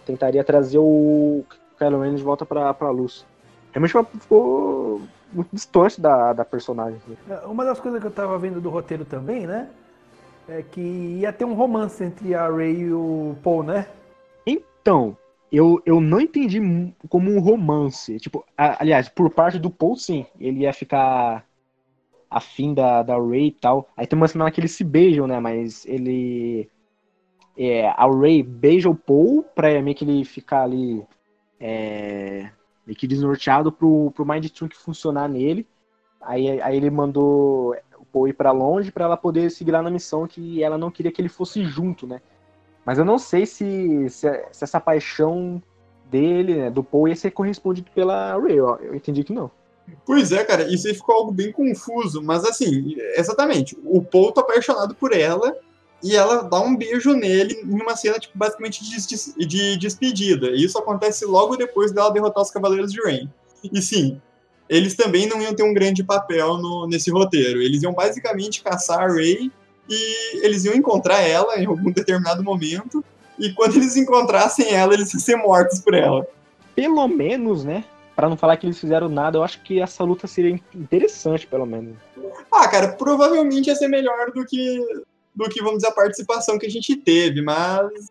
[0.06, 1.44] tentaria trazer o
[1.78, 3.26] Kylo Ren de volta pra, pra luz.
[3.72, 7.00] Realmente ficou muito distante da, da personagem.
[7.46, 9.70] Uma das coisas que eu tava vendo do roteiro também, né?
[10.48, 13.88] É que ia ter um romance entre a Ray e o Paul, né?
[14.46, 15.18] Então,
[15.52, 16.60] eu, eu não entendi
[17.10, 18.18] como um romance.
[18.20, 20.26] Tipo, a- aliás, por parte do Paul, sim.
[20.40, 21.46] Ele ia ficar
[22.30, 23.90] afim da, da Ray e tal.
[23.96, 25.40] Aí tem uma cena que eles se beijam, né?
[25.40, 26.70] Mas ele.
[27.58, 31.04] É, a Ray beija o Paul pra meio que ele ficar ali.
[31.60, 32.50] É,
[32.86, 35.66] meio que desnorteado pro, pro Mind Trunk funcionar nele.
[36.22, 37.76] Aí, aí ele mandou
[38.28, 41.22] ir pra longe pra ela poder seguir lá na missão que ela não queria que
[41.22, 42.22] ele fosse junto, né?
[42.86, 45.62] Mas eu não sei se, se, se essa paixão
[46.10, 48.60] dele, né, do Paul, ia ser correspondido pela Ray.
[48.62, 48.78] ó.
[48.78, 49.52] Eu entendi que não.
[50.06, 54.42] Pois é, cara, isso aí ficou algo bem confuso, mas assim, exatamente, o Paul tá
[54.42, 55.56] apaixonado por ela
[56.04, 60.50] e ela dá um beijo nele em uma cena, tipo, basicamente de, de despedida.
[60.50, 63.30] E isso acontece logo depois dela derrotar os Cavaleiros de Rain.
[63.64, 64.22] E sim,
[64.70, 67.62] eles também não iam ter um grande papel no- nesse roteiro.
[67.62, 69.52] Eles iam basicamente caçar a Rey
[69.90, 73.04] e eles iam encontrar ela em algum determinado momento.
[73.40, 76.26] E quando eles encontrassem ela, eles iam ser mortos por ela.
[76.76, 77.84] Pelo menos, né?
[78.16, 81.66] Pra não falar que eles fizeram nada, eu acho que essa luta seria interessante, pelo
[81.68, 81.96] menos.
[82.52, 84.80] Ah, cara, provavelmente ia ser melhor do que,
[85.36, 88.10] do que, vamos dizer, a participação que a gente teve, mas.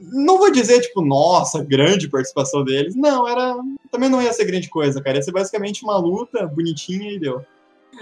[0.00, 2.94] Uh, Não vou dizer, tipo, nossa, grande participação deles.
[2.94, 3.56] Não, era.
[3.90, 5.16] Também não ia ser grande coisa, cara.
[5.16, 7.44] Ia ser basicamente uma luta bonitinha e deu.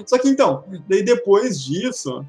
[0.06, 2.24] Só que então, daí depois disso,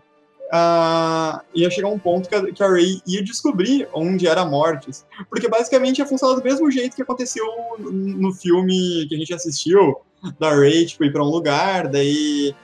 [0.52, 5.06] ah, ia chegar um ponto que a, Ray ia descobrir onde era Mortis.
[5.30, 7.46] Porque basicamente ia funcionar do mesmo jeito que aconteceu
[7.78, 9.98] no, filme que a gente assistiu,
[10.40, 12.56] da Ray, tipo, ir pra um lugar, daí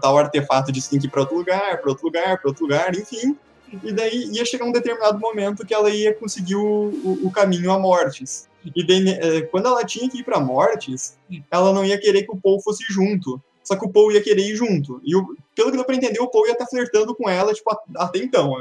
[0.00, 3.36] tal artefato tem que ir pra outro lugar, pra outro lugar, pra outro lugar, enfim.
[3.82, 7.72] E daí ia chegar um determinado momento que ela ia conseguir o, o, o caminho
[7.72, 8.48] a Mortis.
[8.74, 11.18] E daí, eh, quando ela tinha que ir pra Mortis,
[11.50, 13.40] ela não ia querer que o Paul fosse junto.
[13.64, 15.00] Só que o Paul ia querer ir junto.
[15.04, 15.12] E
[15.54, 18.54] pelo que deu pra entender, o Paul ia estar flertando com ela, tipo, até então.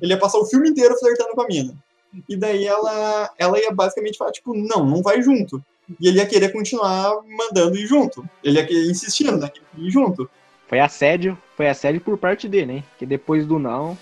[0.00, 1.74] Ele ia passar o filme inteiro flertando com a mina.
[2.28, 5.62] E daí ela, ela ia basicamente falar, tipo, não, não vai junto.
[6.00, 8.28] E ele ia querer continuar mandando ir junto.
[8.42, 9.50] Ele ia insistindo, né?
[9.76, 10.28] Ir junto.
[10.66, 12.84] Foi assédio, foi assédio por parte dele, hein?
[12.96, 13.98] Que depois do não.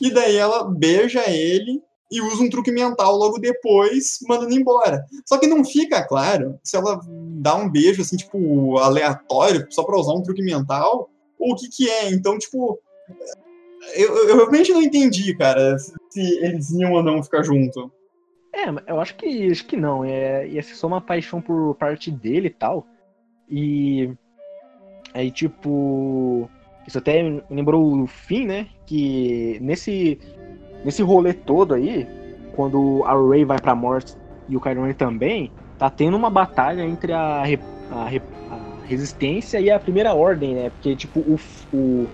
[0.00, 5.04] E daí ela beija ele e usa um truque mental logo depois, mandando embora.
[5.26, 7.00] Só que não fica claro se ela
[7.40, 11.68] dá um beijo, assim, tipo, aleatório, só pra usar um truque mental, ou o que
[11.68, 12.08] que é.
[12.12, 12.78] Então, tipo,
[13.96, 17.90] eu, eu realmente não entendi, cara, se eles iam ou não ficar junto.
[18.52, 20.04] É, eu acho que acho que não.
[20.04, 22.86] É, ia ser só uma paixão por parte dele e tal.
[23.50, 24.16] E
[25.14, 26.48] aí, tipo.
[26.86, 28.66] Isso até lembrou o fim, né?
[28.86, 30.18] Que nesse,
[30.84, 32.06] nesse rolê todo aí,
[32.56, 34.16] quando a Ray vai pra morte
[34.48, 37.42] e o Kylo Ren também, tá tendo uma batalha entre a,
[37.90, 40.70] a, a resistência e a primeira ordem, né?
[40.70, 41.38] Porque, tipo, o,
[41.72, 42.06] o.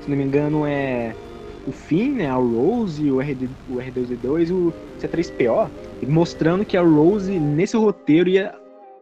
[0.00, 1.14] Se não me engano, é
[1.66, 5.70] o Finn, né, a Rose, o, RD, o R2D2 e o C3PO,
[6.06, 8.54] mostrando que a Rose, nesse roteiro, ia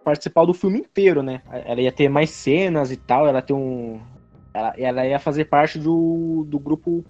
[0.02, 1.42] participar do filme inteiro, né?
[1.64, 4.00] Ela ia ter mais cenas e tal, ela ter um.
[4.54, 7.04] Ela, ela ia fazer parte do, do grupo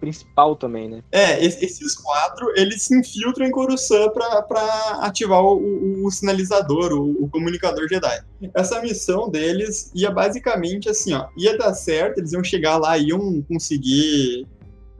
[0.00, 1.02] principal também, né?
[1.12, 6.10] É, es- esses quatro, eles se infiltram em Coruscant pra, pra ativar o, o- o
[6.10, 8.20] sinalizador, o, o comunicador Jedi.
[8.54, 13.42] Essa missão deles ia basicamente assim, ó, ia dar certo, eles iam chegar lá, iam
[13.42, 14.44] conseguir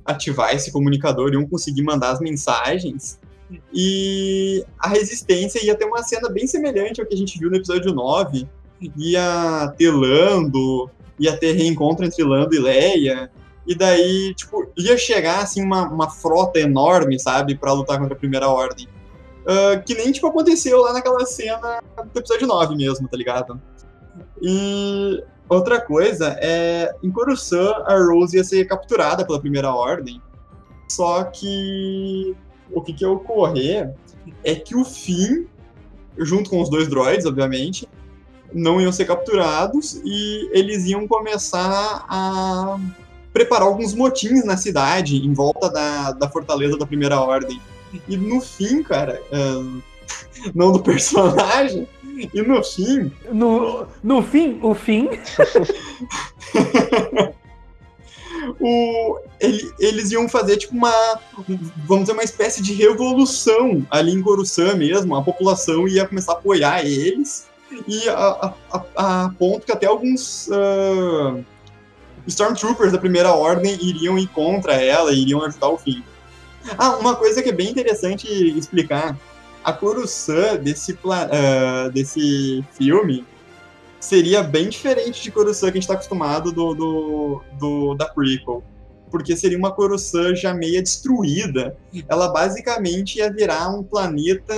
[0.04, 3.18] ativar esse comunicador, iam conseguir mandar as mensagens,
[3.72, 7.56] e a resistência ia ter uma cena bem semelhante ao que a gente viu no
[7.56, 8.48] episódio 9,
[8.96, 13.30] ia ter Lando, ia ter reencontro entre Lando e Leia,
[13.66, 18.18] e daí, tipo, ia chegar, assim, uma, uma frota enorme, sabe, pra lutar contra a
[18.18, 18.88] Primeira Ordem.
[19.46, 23.60] Ah, que nem, tipo, aconteceu lá naquela cena do episódio 9 mesmo, tá ligado?
[24.40, 30.20] E outra coisa é, em Coruscant, a Rose ia ser capturada pela Primeira Ordem,
[30.88, 32.36] só que
[32.72, 33.92] o que, que ia ocorrer
[34.44, 35.44] é que o Finn,
[36.18, 37.88] junto com os dois droids, obviamente,
[38.52, 42.78] não iam ser capturados e eles iam começar a
[43.32, 47.60] preparar alguns motins na cidade, em volta da, da fortaleza da Primeira Ordem.
[48.08, 49.80] E no fim, cara, ah,
[50.54, 51.88] não do personagem,
[52.32, 55.08] e no fim, No, no fim, o fim.
[58.60, 60.92] o, ele- eles iam fazer tipo uma,
[61.86, 65.14] vamos dizer, uma espécie de revolução ali em Coruscant mesmo.
[65.16, 67.46] A população ia começar a apoiar eles,
[67.88, 71.36] e a, a, a- a ponto que até alguns ah,
[72.26, 76.02] Stormtroopers da Primeira Ordem iriam ir contra ela, iriam ajudar o fim.
[76.78, 78.26] Ah, uma coisa que é bem interessante
[78.56, 79.16] explicar.
[79.64, 83.24] A Coruscant desse, ah, desse filme
[84.02, 88.62] seria bem diferente de Coruscant que a gente tá acostumado do, do, do- da prequel.
[89.10, 91.76] porque seria uma Coruscant já meia destruída.
[92.08, 94.54] Ela basicamente ia virar um planeta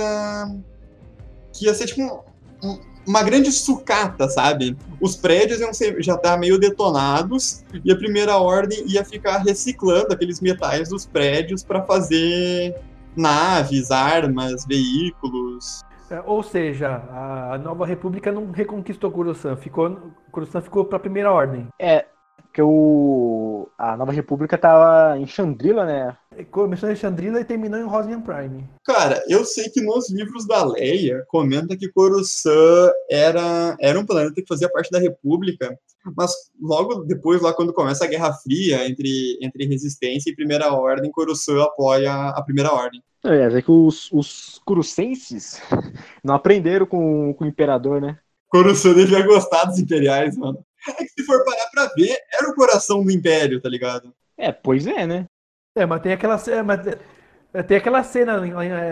[1.53, 4.75] que ia ser tipo um, um, uma grande sucata, sabe?
[4.99, 9.37] Os prédios iam ser, já estar tá meio detonados e a primeira ordem ia ficar
[9.39, 12.75] reciclando aqueles metais dos prédios para fazer
[13.15, 15.83] naves, armas, veículos.
[16.09, 21.31] É, ou seja, a Nova República não reconquistou Coruscant, ficou, Coruscant ficou para a Primeira
[21.31, 21.67] Ordem.
[21.79, 22.05] É,
[22.37, 26.15] porque o, a Nova República tava em Chandrila, né?
[26.51, 28.67] Começou em Chandrila e terminou em Rosnian Prime.
[28.83, 34.35] Cara, eu sei que nos livros da Leia comenta que Coruscant era, era um planeta
[34.35, 35.77] que fazia parte da República,
[36.15, 41.11] mas logo depois, lá quando começa a Guerra Fria entre, entre Resistência e Primeira Ordem,
[41.11, 43.01] Coruscant apoia a Primeira Ordem.
[43.23, 45.61] É, é que os, os Curucenses
[46.23, 48.19] não aprenderam com, com o Imperador, né?
[48.49, 50.63] Coruscant devia gostar dos Imperiais, mano.
[50.87, 54.13] É que se for parar pra ver, era o coração do Império, tá ligado?
[54.37, 55.25] É, pois é, né?
[55.75, 56.63] É, mas tem aquela cena.
[56.63, 56.79] Mas
[57.67, 58.39] tem aquela cena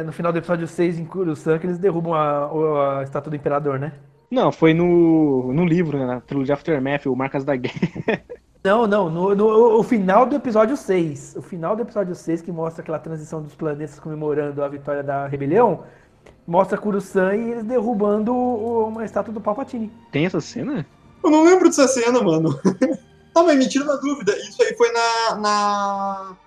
[0.03, 3.79] no final do episódio 6 em Coruscant que eles derrubam a, a estátua do Imperador,
[3.79, 3.93] né?
[4.29, 8.21] Não, foi no, no livro, né, na trilogia Aftermath, o Marcas da Guerra.
[8.63, 11.35] Não, não, no, no, o final do episódio 6.
[11.35, 15.27] O final do episódio 6, que mostra aquela transição dos planetas comemorando a vitória da
[15.27, 15.83] rebelião,
[16.47, 19.91] mostra Coruscant e eles derrubando uma estátua do Palpatine.
[20.13, 20.85] Tem essa cena?
[21.21, 22.57] Eu não lembro dessa cena, mano.
[23.35, 24.33] Não, mas me tira uma dúvida.
[24.37, 25.35] Isso aí foi na.
[25.35, 26.37] na...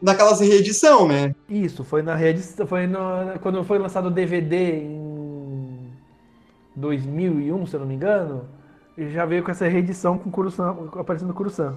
[0.00, 1.34] Naquelas reedição, né?
[1.48, 2.66] Isso, foi na reedição.
[2.66, 5.90] Foi no, quando foi lançado o DVD em
[6.76, 8.48] 2001, se eu não me engano.
[8.96, 11.76] E já veio com essa reedição com Kurusan, aparecendo Kurusan.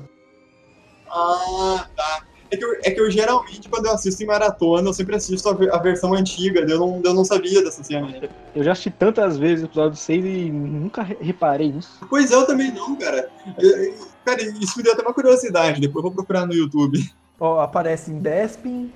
[1.10, 2.24] Ah, tá.
[2.50, 5.50] É que, eu, é que eu geralmente, quando eu assisto em maratona, eu sempre assisto
[5.50, 8.08] a, a versão antiga, eu não, eu não sabia dessa cena.
[8.56, 12.00] Eu já assisti tantas vezes o episódio 6 e nunca reparei nisso.
[12.10, 13.30] Pois eu também não, cara.
[13.60, 17.04] Eu, cara, isso me deu até uma curiosidade, depois eu vou procurar no YouTube.
[17.39, 18.91] Ó, aparece em Bespin,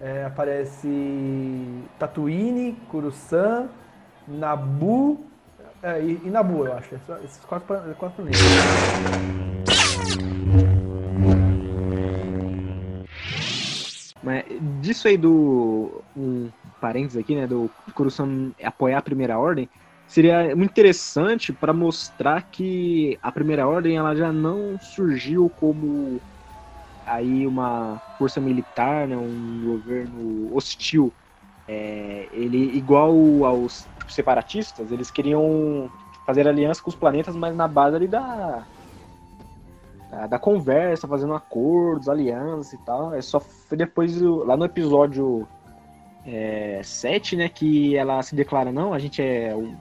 [0.00, 0.88] é, aparece
[1.98, 3.68] Tatooine, Kurusan,
[4.26, 5.20] Nabu
[5.82, 6.94] é, e, e Nabu, eu acho.
[7.24, 8.40] Esses quatro, quatro planetas.
[14.22, 14.44] Mas
[14.80, 16.02] disso aí do.
[16.16, 16.48] Um
[16.80, 17.46] parênteses aqui, né?
[17.46, 19.68] Do Coruscant apoiar a primeira ordem,
[20.06, 26.20] seria muito interessante para mostrar que a primeira ordem ela já não surgiu como
[27.06, 31.12] aí uma força militar, né, um governo hostil.
[31.66, 35.90] É, ele igual aos separatistas, eles queriam
[36.26, 38.64] fazer aliança com os planetas, mas na base ali da
[40.12, 43.14] da, da conversa, fazendo acordos, alianças e tal.
[43.14, 45.48] É só foi depois, lá no episódio
[46.26, 49.74] é, 7, né, que ela se declara, não, a gente é o,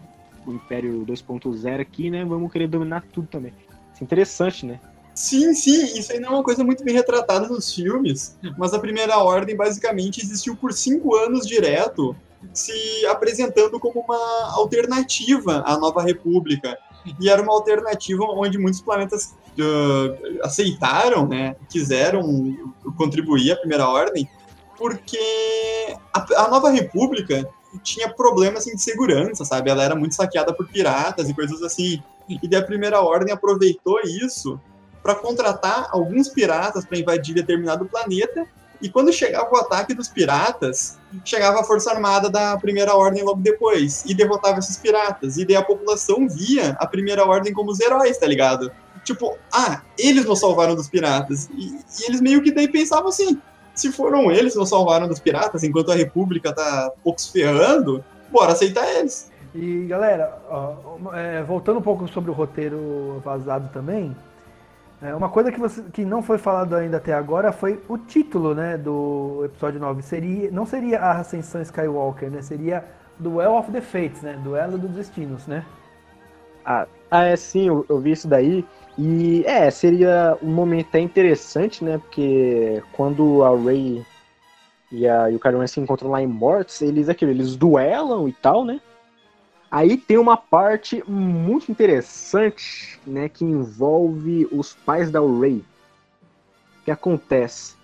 [0.50, 3.54] o Império 2.0 aqui, né, vamos querer dominar tudo também.
[3.94, 4.80] Isso é interessante, né?
[5.22, 8.80] Sim, sim, isso aí não é uma coisa muito bem retratada nos filmes, mas a
[8.80, 12.16] Primeira Ordem basicamente existiu por cinco anos direto,
[12.52, 16.76] se apresentando como uma alternativa à Nova República.
[17.20, 22.24] E era uma alternativa onde muitos planetas uh, aceitaram, né, quiseram
[22.98, 24.28] contribuir à Primeira Ordem,
[24.76, 25.20] porque
[26.12, 27.48] a, a, Nova República
[27.84, 29.70] tinha problemas assim, de segurança, sabe?
[29.70, 32.02] Ela era muito saqueada por piratas e coisas assim.
[32.28, 34.60] E daí a Primeira Ordem aproveitou isso
[35.02, 38.46] para contratar alguns piratas para invadir determinado planeta.
[38.82, 43.40] E quando chegava o ataque dos piratas, chegava a Força Armada da Primeira Ordem logo
[43.40, 45.38] depois e derrotava esses piratas.
[45.38, 48.72] E daí a população via a Primeira Ordem como os heróis, tá ligado?
[49.04, 51.48] Tipo, ah, eles nos salvaram dos piratas.
[51.54, 53.40] E, e eles meio que daí pensavam assim:
[53.74, 58.54] se foram eles que nos salvaram dos piratas, enquanto a República tá poucos ferrando, bora
[58.54, 59.30] aceitar eles.
[59.54, 64.16] E galera, ó, é, voltando um pouco sobre o roteiro vazado também,
[65.02, 68.54] é, uma coisa que, você, que não foi falado ainda até agora foi o título
[68.54, 70.02] né, do episódio 9.
[70.04, 72.42] Seria, não seria a Ascensão Skywalker, né?
[72.44, 72.86] Seria
[73.18, 74.40] Duel of the Fates, né?
[74.44, 75.66] Duelo dos Destinos, né?
[76.64, 78.64] Ah, ah é sim, eu, eu vi isso daí.
[78.96, 81.98] E é, seria um momento até interessante, né?
[81.98, 84.06] Porque quando a Rey
[84.92, 88.34] e, a, e o Kylo se encontram lá em Mortis, eles aquilo, eles duelam e
[88.34, 88.80] tal, né?
[89.72, 95.64] Aí tem uma parte muito interessante, né, que envolve os pais da Rey.
[96.82, 97.78] O que acontece?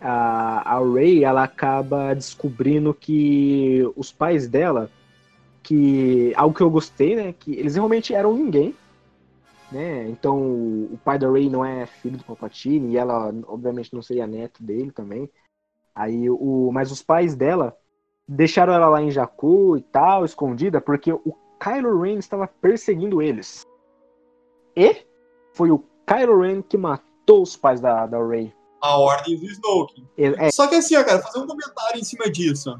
[0.00, 4.90] A, a Rey, ela acaba descobrindo que os pais dela,
[5.62, 8.74] que algo que eu gostei, né, que eles realmente eram ninguém,
[9.70, 10.08] né?
[10.08, 14.26] Então, o pai da Rey não é filho do Palpatine e ela obviamente não seria
[14.26, 15.28] neto dele também.
[15.94, 17.76] Aí o mas os pais dela
[18.26, 21.34] deixaram ela lá em Jakku e tal, escondida, porque o
[21.64, 23.62] Kylo Ren estava perseguindo eles.
[24.76, 24.96] E
[25.54, 28.52] foi o Kylo Ren que matou os pais da, da Rey.
[28.82, 30.04] a ordem do Snoke.
[30.18, 32.78] É, Só que assim, ó, cara, fazer um comentário em cima disso.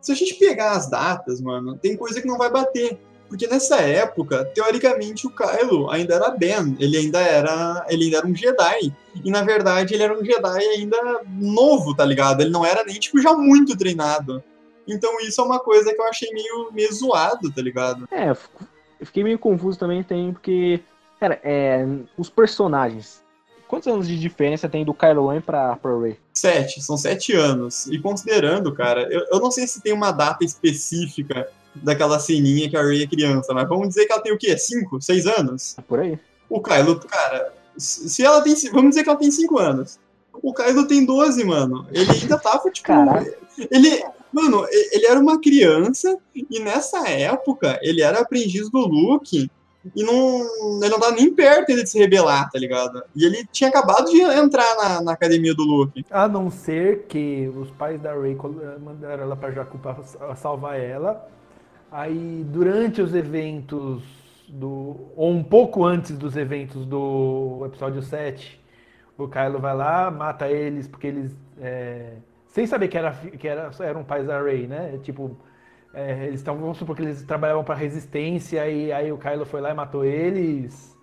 [0.00, 2.98] Se a gente pegar as datas, mano, tem coisa que não vai bater.
[3.28, 6.76] Porque nessa época, teoricamente, o Kylo ainda era Ben.
[6.80, 7.86] Ele ainda era.
[7.88, 8.92] Ele ainda era um Jedi.
[9.24, 12.40] E na verdade, ele era um Jedi ainda novo, tá ligado?
[12.40, 14.42] Ele não era nem, tipo, já muito treinado.
[14.86, 18.08] Então isso é uma coisa que eu achei meio, meio zoado, tá ligado?
[18.10, 20.80] é, eu fiquei meio confuso também, tem, porque,
[21.18, 23.22] cara, é, os personagens.
[23.66, 26.18] Quantos anos de diferença tem do Kylo Ren pra, pra Rey?
[26.32, 27.86] Sete, são sete anos.
[27.86, 32.76] E considerando, cara, eu, eu não sei se tem uma data específica daquela ceninha que
[32.76, 34.56] a Rey é criança, mas vamos dizer que ela tem o quê?
[34.56, 35.00] Cinco?
[35.00, 35.76] Seis anos?
[35.88, 36.18] Por aí.
[36.48, 38.54] O Kylo, cara, se ela tem.
[38.72, 39.98] Vamos dizer que ela tem 5 anos.
[40.32, 41.86] O Kylo tem 12, mano.
[41.90, 42.86] Ele ainda tava, tipo.
[42.86, 43.36] Caraca.
[43.70, 44.04] Ele.
[44.34, 49.48] Mano, ele era uma criança e nessa época ele era aprendiz do Luke
[49.94, 50.40] e não.
[50.82, 53.02] Ele não tava nem perto de se rebelar, tá ligado?
[53.14, 56.04] E ele tinha acabado de entrar na, na academia do Luke.
[56.10, 60.34] A não ser que os pais da Rey col- mandaram ela pra Jakku pra sa-
[60.36, 61.28] salvar ela.
[61.92, 64.02] Aí, durante os eventos
[64.48, 64.96] do.
[65.16, 68.60] Ou um pouco antes dos eventos do episódio 7,
[69.16, 71.32] o Kylo vai lá, mata eles porque eles.
[71.60, 72.14] é,
[72.54, 74.96] sem saber que, era, que era, eram pais da Rey, né?
[75.02, 75.36] Tipo.
[75.92, 79.60] é, eles estavam, vamos supor que eles trabalhavam pra resistência e aí o Kylo foi
[79.60, 80.96] lá e matou eles.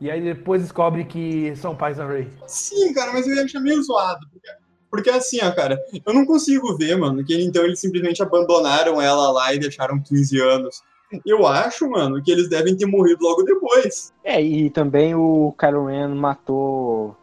[0.00, 2.28] E aí depois descobre que são pais da Rey.
[2.48, 4.26] Sim, cara, mas eu ia achar meio zoado.
[4.28, 4.48] Porque,
[4.90, 9.30] porque assim, ó, cara, eu não consigo ver, mano, que então eles simplesmente abandonaram ela
[9.30, 10.82] lá e deixaram 15 anos.
[11.24, 14.12] Eu acho, mano, que eles devem ter morrido logo depois.
[14.24, 17.16] É, e também o Kylo Ren matou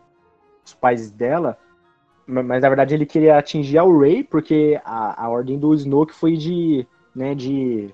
[0.65, 1.57] os pais dela,
[2.25, 6.37] mas na verdade ele queria atingir a Rey, porque a, a ordem do Snoke foi
[6.37, 7.93] de, né, de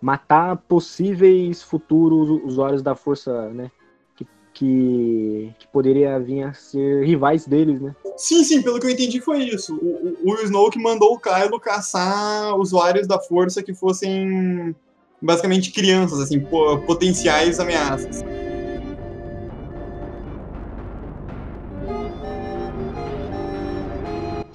[0.00, 3.70] matar possíveis futuros usuários da força, né,
[4.14, 7.94] que, que, poderia vir a ser rivais deles, né.
[8.16, 9.76] Sim, sim, pelo que eu entendi foi isso.
[9.76, 14.74] O, o, o Snoke mandou o Kylo caçar usuários da força que fossem
[15.20, 18.24] basicamente crianças, assim, po- potenciais ameaças.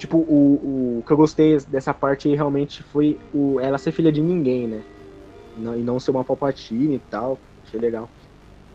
[0.02, 4.20] Tipo, o, o que eu gostei dessa parte realmente foi o, ela ser filha de
[4.20, 4.82] ninguém, né?
[5.56, 7.38] Não- e não ser uma Palpatine e tal.
[7.64, 8.10] Achei legal.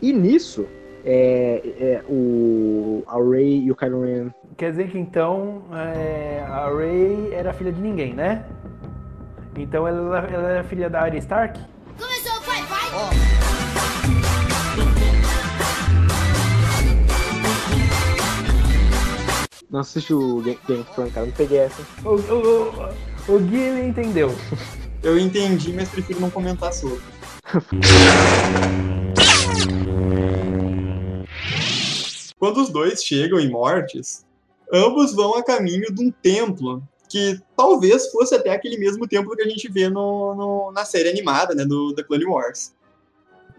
[0.00, 0.66] E nisso,
[1.04, 4.30] é, é, o, a Rey e o Kylo Ren.
[4.56, 8.42] Quer dizer que então é, a Rey era filha de ninguém, né?
[9.58, 11.60] Então ela, ela era filha da Arya Stark?
[19.70, 21.26] Não assisti o Ga- Game of Thrones, cara.
[21.26, 21.82] Não peguei essa.
[22.04, 22.92] O, o,
[23.28, 24.30] o, o Gui ele entendeu.
[25.02, 27.00] Eu entendi, mas prefiro não comentar sobre.
[32.38, 34.24] Quando os dois chegam em Mortes,
[34.72, 39.42] ambos vão a caminho de um templo que talvez fosse até aquele mesmo templo que
[39.42, 42.74] a gente vê no, no- na série animada, né, do The Clone Wars.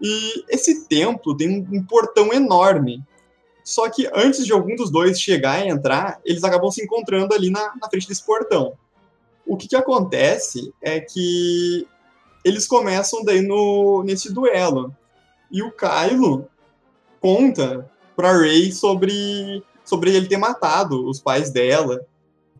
[0.00, 3.02] E esse templo tem um, um portão enorme.
[3.64, 7.50] Só que antes de algum dos dois chegar e entrar, eles acabam se encontrando ali
[7.50, 8.74] na, na frente desse portão.
[9.46, 11.86] O que, que acontece é que
[12.44, 14.94] eles começam daí no, nesse duelo.
[15.50, 16.48] E o Kylo
[17.20, 22.04] conta pra Rey sobre, sobre ele ter matado os pais dela.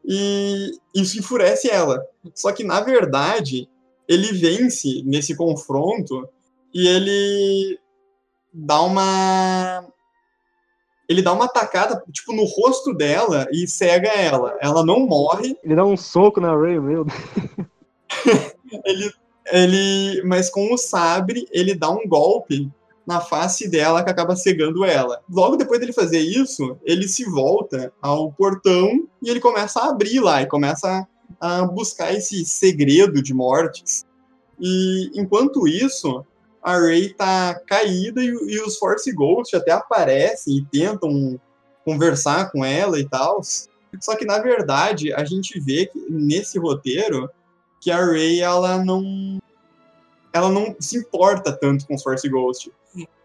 [0.04, 2.02] E isso enfurece ela.
[2.34, 3.68] Só que, na verdade,
[4.08, 6.28] ele vence nesse confronto
[6.74, 7.78] e ele
[8.52, 9.86] dá uma.
[11.10, 14.56] Ele dá uma atacada, tipo, no rosto dela e cega ela.
[14.60, 17.04] Ela não morre, Ele dá um soco na Rey, meu.
[17.04, 17.18] Deus.
[18.86, 19.12] ele,
[19.52, 22.70] ele, mas com o sabre, ele dá um golpe
[23.04, 25.20] na face dela que acaba cegando ela.
[25.28, 30.20] Logo depois dele fazer isso, ele se volta ao portão e ele começa a abrir
[30.20, 31.08] lá e começa
[31.40, 34.06] a buscar esse segredo de mortes.
[34.60, 36.24] E enquanto isso,
[36.62, 41.40] a Rey tá caída e, e os Force Ghosts até aparecem e tentam
[41.84, 43.40] conversar com ela e tal.
[44.00, 47.28] Só que na verdade, a gente vê que nesse roteiro
[47.80, 49.40] que a Rey ela não
[50.32, 52.70] ela não se importa tanto com os Force Ghost.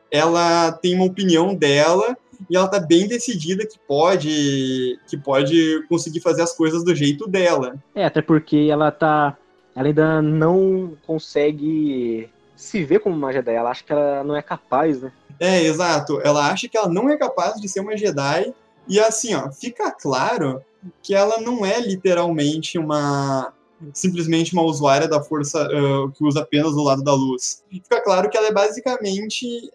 [0.10, 2.18] Ela tem uma opinião dela
[2.50, 7.28] e ela tá bem decidida que pode que pode conseguir fazer as coisas do jeito
[7.28, 7.76] dela.
[7.94, 9.38] É, até porque ela tá.
[9.76, 13.54] Ela ainda não consegue se ver como uma Jedi.
[13.54, 15.12] Ela acha que ela não é capaz, né?
[15.40, 16.20] É, exato.
[16.24, 18.54] Ela acha que ela não é capaz de ser uma Jedi
[18.88, 20.62] e assim, ó, fica claro
[21.02, 23.52] que ela não é literalmente uma
[23.94, 27.64] simplesmente uma usuária da força ah, que usa apenas o lado da luz.
[27.70, 29.70] Fica claro que ela é basicamente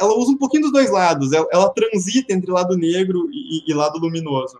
[0.00, 1.32] ela usa um pouquinho dos dois lados.
[1.32, 4.58] Ela, ela transita entre lado negro e, e lado luminoso.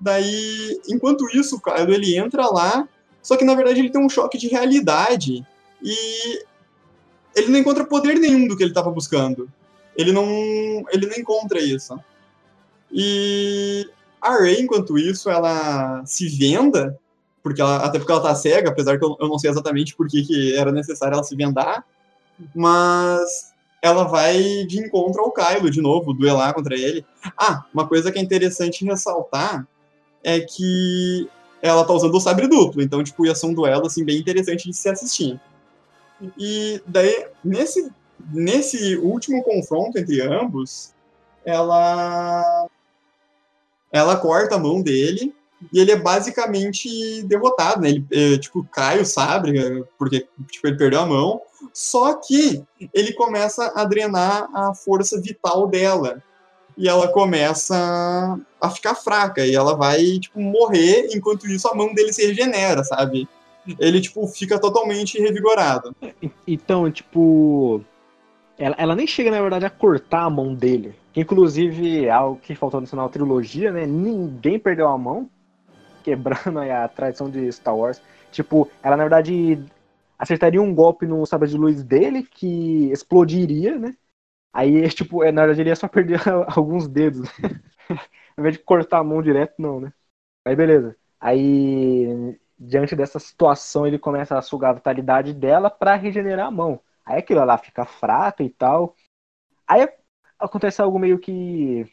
[0.00, 2.88] Daí, enquanto isso, o Kylo ele entra lá,
[3.22, 5.46] só que na verdade ele tem um choque de realidade
[5.82, 6.44] e
[7.34, 9.50] ele não encontra poder nenhum do que ele estava buscando.
[9.96, 10.24] Ele não,
[10.90, 11.98] ele não encontra isso.
[12.92, 13.88] E
[14.20, 16.98] a Rey, enquanto isso, ela se venda,
[17.42, 20.08] porque ela, até porque ela tá cega, apesar que eu, eu não sei exatamente por
[20.08, 21.84] que, que era necessário ela se vendar,
[22.54, 23.52] mas
[23.82, 27.04] ela vai de encontro ao Kylo de novo, duelar contra ele.
[27.36, 29.66] Ah, uma coisa que é interessante ressaltar
[30.22, 31.28] é que
[31.62, 34.68] ela tá usando o sabre duplo, então, tipo, ia ser um duelo, assim, bem interessante
[34.68, 35.40] de se assistir.
[36.38, 37.90] E daí, nesse,
[38.32, 40.92] nesse último confronto entre ambos,
[41.44, 42.68] ela
[43.92, 45.34] ela corta a mão dele
[45.72, 47.90] e ele é basicamente derrotado, né?
[47.90, 51.42] Ele, é, tipo, cai o sabre, é, porque tipo, ele perdeu a mão,
[51.72, 52.62] só que
[52.94, 56.22] ele começa a drenar a força vital dela.
[56.78, 61.92] E ela começa a ficar fraca, e ela vai, tipo, morrer, enquanto isso a mão
[61.92, 63.28] dele se regenera, sabe?
[63.78, 65.94] Ele, tipo, fica totalmente revigorado.
[66.46, 67.84] Então, tipo.
[68.58, 70.94] Ela, ela nem chega, na verdade, a cortar a mão dele.
[71.16, 73.86] Inclusive, é algo que faltou no final da trilogia, né?
[73.86, 75.28] Ninguém perdeu a mão,
[76.04, 78.00] quebrando a tradição de Star Wars.
[78.30, 79.58] Tipo, ela, na verdade,
[80.18, 83.96] acertaria um golpe no sabre de luz dele, que explodiria, né?
[84.52, 87.22] Aí, tipo, é, na verdade, ele ia só perder alguns dedos.
[87.38, 87.60] Né?
[88.36, 89.92] Ao invés de cortar a mão direto, não, né?
[90.44, 90.96] Aí, beleza.
[91.20, 96.78] Aí, diante dessa situação, ele começa a sugar a vitalidade dela para regenerar a mão.
[97.04, 98.94] Aí aquilo ela fica fraca e tal.
[99.66, 99.88] Aí
[100.38, 101.86] acontece algo meio que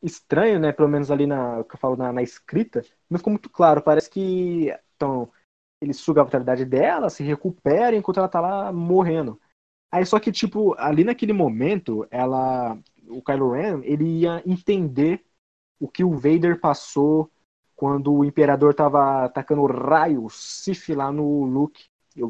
[0.00, 0.72] estranho, né?
[0.72, 3.82] Pelo menos ali na que eu falo na, na escrita, não ficou muito claro.
[3.82, 5.30] Parece que então,
[5.80, 9.40] ele suga a vitalidade dela, se recupera enquanto ela tá lá morrendo.
[9.90, 12.78] Aí só que, tipo, ali naquele momento, ela.
[13.10, 15.24] O Kylo Ren, ele ia entender
[15.80, 17.30] o que o Vader passou
[17.78, 21.84] quando o Imperador tava atacando raios Sith lá no Luke.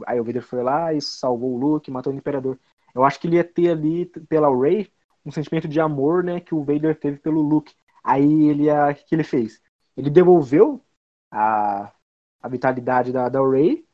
[0.06, 2.58] Aí o Vader foi lá e salvou o Luke, matou o Imperador.
[2.94, 4.92] Eu acho que ele ia ter ali, pela Rey,
[5.24, 7.74] um sentimento de amor, né, que o Vader teve pelo Luke.
[8.04, 9.62] Aí ele, o que ele fez?
[9.96, 10.84] Ele devolveu
[11.30, 11.94] a,
[12.42, 13.88] a vitalidade da, da Rey,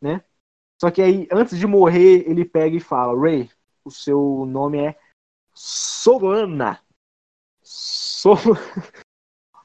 [0.00, 0.24] né?
[0.80, 3.50] Só que aí, antes de morrer, ele pega e fala, Rey,
[3.84, 4.98] o seu nome é
[5.52, 6.80] Solana.
[7.62, 8.32] So...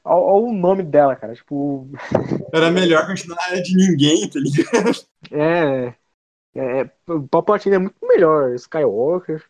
[0.04, 1.34] Olha o nome dela, cara.
[1.34, 1.88] Tipo.
[2.54, 5.06] Era melhor continuar de ninguém, tá ligado?
[5.32, 5.96] É.
[6.56, 8.54] é o Palpatine é muito melhor.
[8.56, 9.44] Skywalker.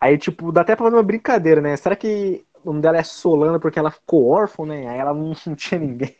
[0.00, 1.76] Aí, tipo, dá até pra fazer uma brincadeira, né?
[1.76, 4.88] Será que o nome dela é Solana porque ela ficou órfã, né?
[4.88, 6.16] Aí ela não, não tinha ninguém.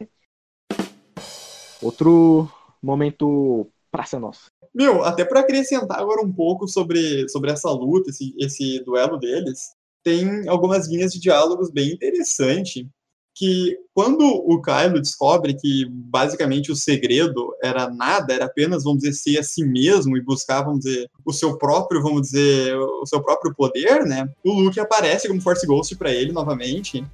[1.82, 2.48] Outro
[2.80, 4.46] momento praça nossa.
[4.74, 9.74] Meu, até para acrescentar agora um pouco sobre, sobre essa luta, esse, esse duelo deles,
[10.02, 12.86] tem algumas linhas de diálogos bem interessantes
[13.34, 19.14] que quando o Kylo descobre que basicamente o segredo era nada, era apenas, vamos dizer,
[19.14, 23.22] ser a si mesmo e buscar, vamos dizer, o seu próprio, vamos dizer, o seu
[23.22, 24.28] próprio poder, né?
[24.44, 27.04] O Luke aparece como Force Ghost para ele novamente.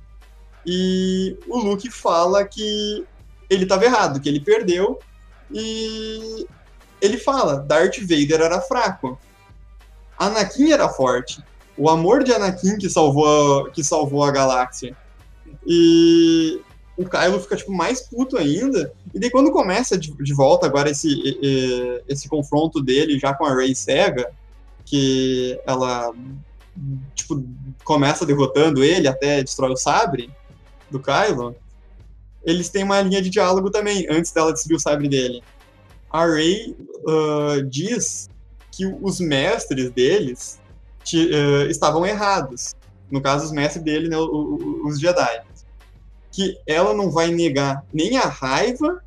[0.66, 3.04] E o Luke fala que
[3.48, 4.98] ele estava errado, que ele perdeu
[5.52, 6.46] e
[7.00, 9.18] ele fala, Darth Vader era fraco.
[10.18, 11.42] Anakin era forte.
[11.76, 14.96] O amor de Anakin que salvou, que salvou a galáxia.
[15.66, 16.60] E
[16.96, 18.92] o Kylo fica tipo mais puto ainda.
[19.14, 21.08] E daí quando começa de, de volta agora esse,
[22.08, 24.30] esse confronto dele já com a Rey cega,
[24.84, 26.12] que ela
[27.14, 27.44] tipo
[27.84, 30.30] começa derrotando ele até destrói o sabre
[30.90, 31.54] do Kylo,
[32.44, 35.42] eles têm uma linha de diálogo também antes dela destruir o sabre dele.
[36.10, 38.28] A Rey uh, diz
[38.72, 40.58] que os mestres deles
[41.14, 42.74] uh, estavam errados.
[43.10, 45.47] No caso, os mestres dele, né, os Jedi
[46.38, 49.02] que ela não vai negar nem a raiva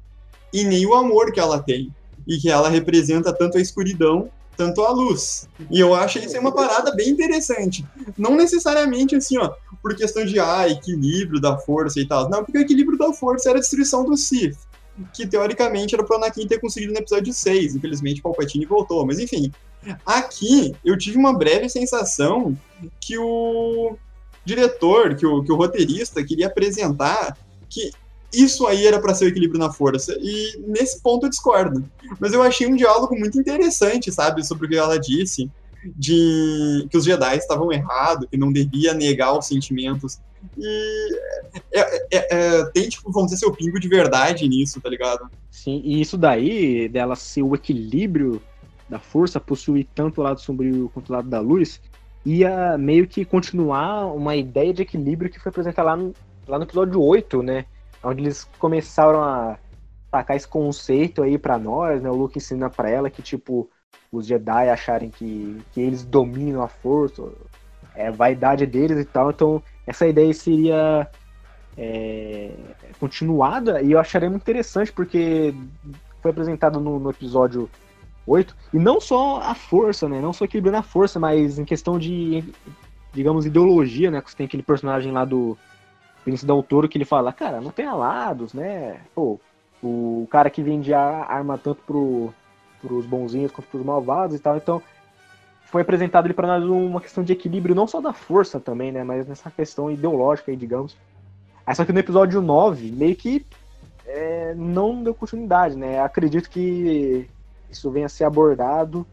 [0.52, 1.90] e nem o amor que ela tem.
[2.28, 5.48] E que ela representa tanto a escuridão tanto a luz.
[5.72, 7.86] E eu acho isso uma parada bem interessante.
[8.18, 12.30] Não necessariamente assim, ó, por questão de ah, equilíbrio da força e tal.
[12.30, 14.58] Não, porque o equilíbrio da força era a destruição do Sith.
[15.14, 17.76] Que teoricamente era pro Anakin ter conseguido no episódio 6.
[17.76, 19.06] Infelizmente, Palpatine voltou.
[19.06, 19.54] Mas enfim.
[20.06, 22.56] Aqui eu tive uma breve sensação
[23.00, 23.98] que o
[24.46, 27.38] diretor, que o, que o roteirista queria apresentar
[27.70, 27.92] que
[28.34, 30.16] isso aí era para ser o equilíbrio na força.
[30.20, 31.84] E nesse ponto eu discordo.
[32.20, 35.50] Mas eu achei um diálogo muito interessante, sabe, sobre o que ela disse,
[35.96, 40.20] de que os Jedi estavam errados, que não devia negar os sentimentos.
[40.58, 41.20] E
[41.74, 45.30] é, é, é, tem, tipo, vamos dizer, seu pingo de verdade nisso, tá ligado?
[45.50, 48.42] Sim, e isso daí, dela ser o equilíbrio
[48.90, 51.80] da força, possuir tanto o lado sombrio quanto o lado da luz,
[52.26, 56.14] ia meio que continuar uma ideia de equilíbrio que foi apresentada lá no,
[56.48, 57.66] lá no episódio 8, né?
[58.04, 59.58] onde eles começaram a
[60.10, 62.10] tacar esse conceito aí pra nós, né?
[62.10, 63.70] O Luke ensina pra ela que, tipo,
[64.12, 67.24] os Jedi acharem que, que eles dominam a força,
[67.96, 69.32] é vaidade deles e tal.
[69.32, 71.08] Então, essa ideia seria
[71.78, 72.52] é,
[73.00, 75.54] continuada e eu acharia muito interessante porque
[76.22, 77.70] foi apresentado no, no episódio
[78.26, 80.22] 8, e não só a força, né?
[80.22, 82.44] Não só equilibrando a força, mas em questão de,
[83.14, 84.22] digamos, ideologia, né?
[84.26, 85.58] Você tem aquele personagem lá do
[86.24, 89.02] Príncipe da Toro que ele fala, cara, não tem alados, né?
[89.16, 89.40] Pô,
[89.82, 92.34] o cara que vende arma tanto pro,
[92.82, 94.82] pros bonzinhos quanto pros malvados e tal, então
[95.66, 99.04] foi apresentado ali para nós uma questão de equilíbrio não só da força também, né,
[99.04, 100.96] mas nessa questão ideológica aí, digamos.
[101.66, 103.46] Aí só que no episódio 9, meio que
[104.06, 106.02] é, não deu continuidade, né?
[106.02, 107.30] Acredito que
[107.72, 109.06] isso venha a ser abordado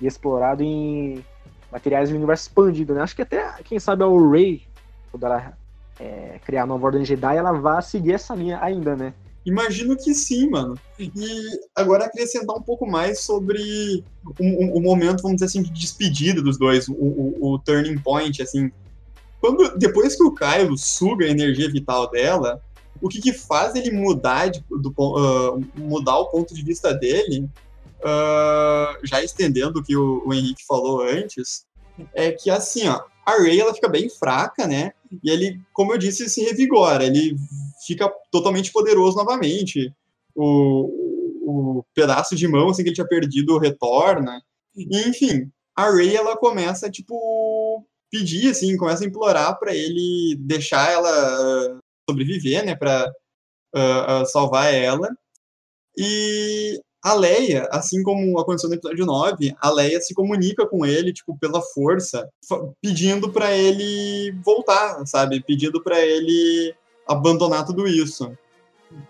[0.00, 1.24] e explorado em
[1.70, 3.02] materiais do universo expandido, né?
[3.02, 4.62] Acho que até, quem sabe, a Ray,
[5.10, 5.56] quando ela
[5.98, 9.14] é, criar a nova Ordem Jedi, ela vai seguir essa linha ainda, né?
[9.44, 10.78] Imagino que sim, mano.
[10.98, 11.10] E
[11.74, 16.40] agora acrescentar um pouco mais sobre o, o, o momento, vamos dizer assim, de despedida
[16.40, 16.94] dos dois, o,
[17.40, 18.70] o, turning point, assim.
[19.40, 22.62] Quando, depois que o Kylo suga a energia vital dela,
[23.02, 27.46] o que, que faz ele mudar, de, do, uh, mudar o ponto de vista dele,
[28.04, 31.64] uh, já estendendo o que o, o Henrique falou antes,
[32.12, 34.92] é que assim, ó, a Rey ela fica bem fraca, né?
[35.22, 37.36] E ele, como eu disse, se revigora, ele
[37.86, 39.92] fica totalmente poderoso novamente.
[40.34, 44.42] O, o pedaço de mão assim, que ele tinha perdido retorna.
[44.76, 50.90] E, enfim, a Rey ela começa tipo pedir assim, começa a implorar para ele deixar
[50.90, 53.10] ela sobreviver, né, para
[53.74, 55.08] uh, uh, salvar ela.
[55.96, 61.12] E a Leia, assim como aconteceu no episódio 9, a Leia se comunica com ele,
[61.12, 62.26] tipo, pela força,
[62.80, 65.44] pedindo para ele voltar, sabe?
[65.46, 66.74] Pedindo para ele
[67.06, 68.32] abandonar tudo isso.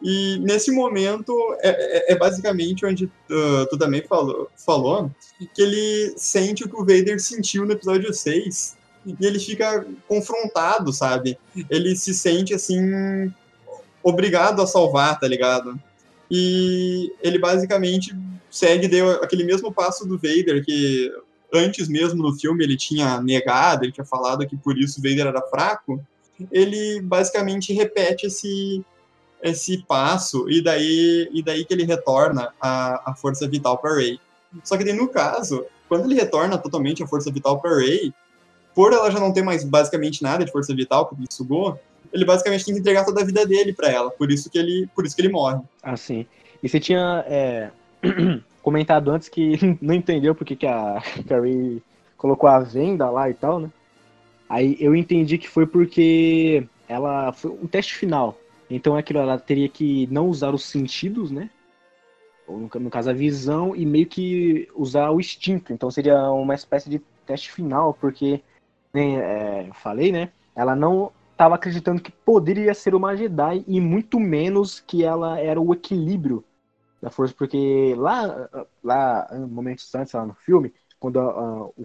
[0.02, 5.08] E nesse momento é, é, é basicamente onde uh, tu também falou, falou
[5.54, 8.76] que ele sente o que o Vader sentiu no episódio 6
[9.06, 11.38] e ele fica confrontado, sabe?
[11.70, 13.32] Ele se sente assim
[14.02, 15.78] obrigado a salvar, tá ligado?
[16.30, 18.16] E ele basicamente
[18.50, 21.12] segue deu aquele mesmo passo do Vader que
[21.52, 25.42] antes mesmo no filme ele tinha negado, ele tinha falado que por isso Vader era
[25.42, 26.00] fraco.
[26.50, 28.84] Ele basicamente repete esse
[29.42, 34.18] esse passo e daí e daí que ele retorna a, a força vital para Rey.
[34.62, 38.12] Só que daí, no caso, quando ele retorna totalmente a força vital para Rey,
[38.74, 41.78] por ela já não ter mais basicamente nada de força vital, porque ele sugou,
[42.14, 44.08] ele basicamente tem que entregar toda a vida dele para ela.
[44.08, 45.60] Por isso que ele, por isso que ele morre.
[45.82, 46.24] Ah, sim.
[46.62, 47.70] E você tinha é,
[48.62, 51.82] comentado antes que não entendeu porque que a Carrie
[52.16, 53.68] colocou a venda lá e tal, né?
[54.48, 58.38] Aí eu entendi que foi porque ela foi um teste final.
[58.70, 61.50] Então aquilo, ela teria que não usar os sentidos, né?
[62.46, 65.72] Ou no, no caso a visão e meio que usar o instinto.
[65.72, 68.40] Então seria uma espécie de teste final, porque
[68.92, 70.30] nem é, falei, né?
[70.54, 75.60] Ela não estava acreditando que poderia ser uma Jedi e muito menos que ela era
[75.60, 76.44] o equilíbrio
[77.02, 78.48] da força, porque lá,
[78.82, 81.84] lá momentos antes, lá no filme, quando a, a, o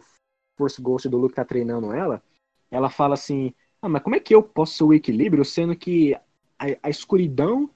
[0.56, 2.22] Force Ghost do Luke tá treinando ela,
[2.70, 6.14] ela fala assim: Ah, mas como é que eu posso ser o equilíbrio, sendo que
[6.58, 7.70] a, a escuridão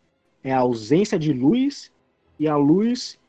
[0.44, 1.92] é a ausência de luz
[2.40, 3.20] e a luz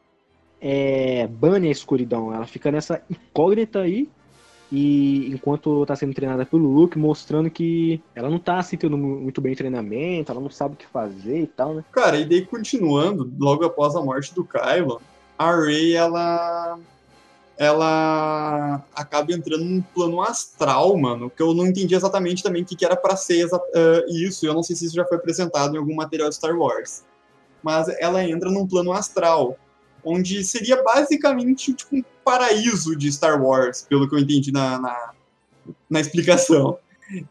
[0.60, 2.32] é, bane a escuridão.
[2.32, 4.08] Ela fica nessa incógnita aí
[4.72, 9.40] e enquanto tá sendo treinada pelo Luke, mostrando que ela não tá se tendo muito
[9.40, 11.84] bem treinamento, ela não sabe o que fazer e tal, né?
[11.92, 15.00] Cara, e daí continuando, logo após a morte do Kylo,
[15.38, 16.78] a Rey, ela
[17.56, 22.74] ela acaba entrando num plano astral, mano, que eu não entendi exatamente também o que,
[22.74, 23.60] que era para ser uh,
[24.08, 27.04] isso, eu não sei se isso já foi apresentado em algum material de Star Wars.
[27.62, 29.56] Mas ela entra num plano astral,
[30.04, 35.10] onde seria basicamente tipo um paraíso de Star Wars, pelo que eu entendi na, na,
[35.88, 36.78] na explicação.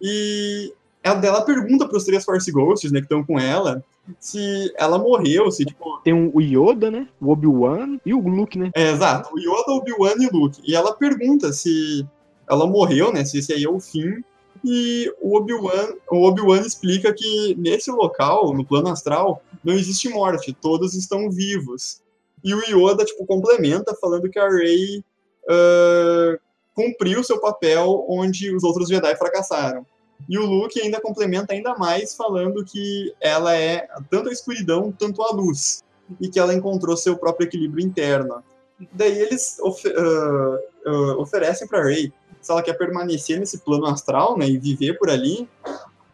[0.01, 3.83] E ela, ela pergunta para os três Force Ghosts, né, que estão com ela,
[4.19, 5.99] se ela morreu, se tipo.
[6.03, 7.07] Tem o Yoda, né?
[7.21, 8.69] O Obi-Wan e o Luke, né?
[8.75, 9.33] É, exato.
[9.33, 10.61] O Yoda, o Obi-Wan e o Luke.
[10.65, 12.05] E ela pergunta se
[12.49, 13.23] ela morreu, né?
[13.23, 14.23] Se esse aí é o fim.
[14.63, 20.53] E o Obi-Wan o Obi explica que nesse local, no plano astral, não existe morte,
[20.53, 22.01] todos estão vivos.
[22.43, 25.03] E o Yoda, tipo, complementa falando que a Rey
[25.45, 26.39] uh,
[26.73, 29.85] cumpriu seu papel onde os outros Jedi fracassaram.
[30.27, 35.21] E o Luke ainda complementa ainda mais falando que ela é tanto a escuridão, tanto
[35.21, 35.83] a luz.
[36.19, 38.43] E que ela encontrou seu próprio equilíbrio interno.
[38.91, 44.37] Daí eles of uh, uh, oferecem para Rey se ela quer permanecer nesse plano astral,
[44.37, 45.47] né, e viver por ali,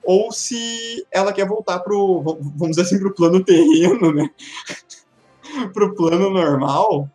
[0.04, 2.22] ou se ela quer voltar pro,
[2.56, 4.30] vamos dizer assim, pro plano terreno, né?
[5.74, 7.10] pro plano normal,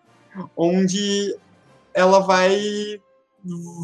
[0.57, 1.37] onde
[1.93, 3.01] ela vai,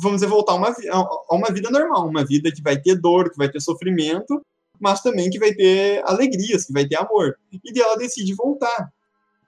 [0.01, 3.31] vamos dizer, voltar a uma, a uma vida normal, uma vida que vai ter dor,
[3.31, 4.41] que vai ter sofrimento,
[4.79, 7.37] mas também que vai ter alegrias, que vai ter amor.
[7.53, 8.91] E daí ela decide voltar.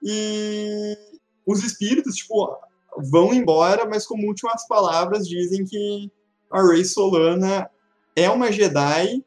[0.02, 0.96] E
[1.46, 2.56] os espíritos, tipo,
[3.10, 6.10] vão embora, mas como últimas palavras dizem que
[6.50, 7.68] a Rey Solana
[8.14, 9.24] é uma Jedi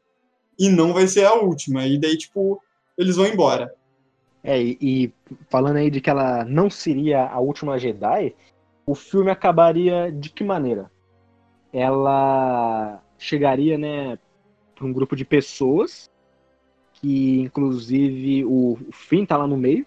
[0.58, 1.86] e não vai ser a última.
[1.86, 2.62] E daí, tipo,
[2.96, 3.74] eles vão embora.
[4.46, 5.14] É, e, e
[5.50, 8.32] falando aí de que ela não seria a última Jedi,
[8.86, 10.88] o filme acabaria de que maneira?
[11.72, 14.16] Ela chegaria, né,
[14.72, 16.08] para um grupo de pessoas,
[16.92, 19.84] que inclusive o, o Finn tá lá no meio,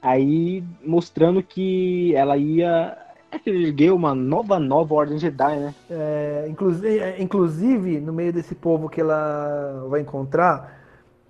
[0.00, 2.96] aí mostrando que ela ia
[3.44, 5.74] erguer uma nova, nova Ordem Jedi, né?
[5.90, 10.83] É, inclusive, é, inclusive, no meio desse povo que ela vai encontrar,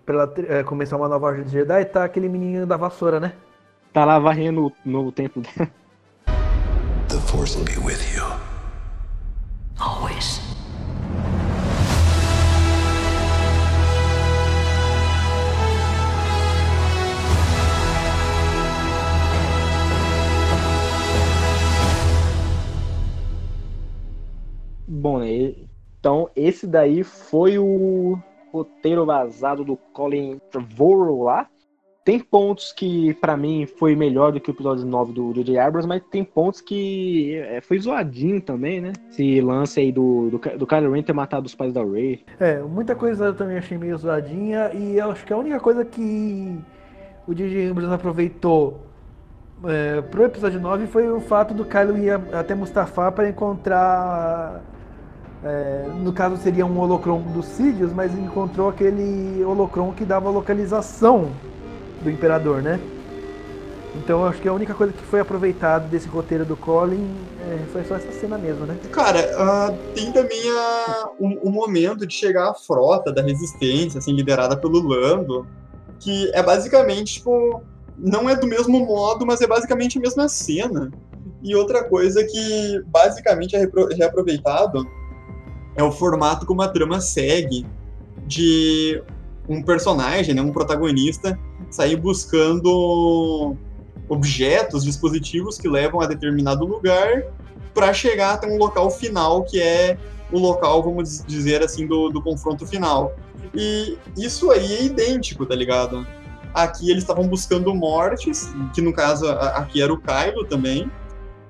[0.05, 3.33] pra ela é, começar uma nova Ordem Jedi, tá aquele menininho da vassoura, né?
[3.93, 5.71] Tá lá varrendo o novo templo dela.
[7.09, 8.25] The Force will be with you.
[9.79, 10.41] Always.
[24.87, 25.55] Bom, né?
[26.01, 28.19] Então, esse daí foi o
[28.55, 31.49] roteiro vazado do Colin Trevorrow lá.
[32.05, 35.59] Tem pontos que, para mim, foi melhor do que o episódio 9 do J.J.
[35.59, 38.93] Abrams, mas tem pontos que é, foi zoadinho também, né?
[39.11, 42.23] Esse lance aí do, do, do Kylo Ren ter matado os pais da Rey.
[42.39, 46.59] É, muita coisa eu também achei meio zoadinha, e acho que a única coisa que
[47.27, 47.71] o J.J.
[47.71, 48.83] Abrams aproveitou
[49.65, 54.63] é, pro episódio 9 foi o fato do Kylo ir até Mustafar para encontrar
[55.45, 60.33] é, no caso seria um holocron dos Sidious, mas encontrou aquele holocron que dava a
[60.33, 61.31] localização
[62.03, 62.81] do Imperador, né?
[63.97, 67.85] Então acho que a única coisa que foi aproveitada desse roteiro do Colin é, foi
[67.85, 68.77] só essa cena mesmo, né?
[68.91, 70.43] Cara, uh, tem também
[71.19, 75.47] o momento de chegar a frota da resistência, assim, liderada pelo Lando,
[76.01, 77.63] que é basicamente, tipo,
[77.97, 80.91] não é do mesmo modo, mas é basicamente a mesma cena.
[81.43, 84.85] E outra coisa que basicamente é reaproveitado
[85.77, 87.67] é o formato como a trama segue
[88.27, 89.03] de
[89.49, 91.39] um personagem, né, um protagonista,
[91.71, 93.57] sair buscando
[94.09, 97.25] objetos, dispositivos que levam a determinado lugar
[97.75, 99.99] para chegar até um local final que é
[100.33, 103.15] o local, vamos dizer assim, do, do confronto final.
[103.55, 106.07] E isso aí é idêntico, tá ligado?
[106.53, 110.91] Aqui eles estavam buscando mortes, que no caso aqui era o Kylo também.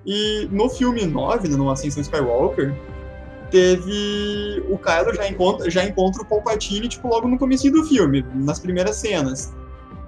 [0.05, 2.75] E no filme 9, né, no Ascensão Skywalker,
[3.55, 8.26] teve o Kylo já encontra, já encontra o Palpatine tipo logo no começo do filme,
[8.34, 9.55] nas primeiras cenas.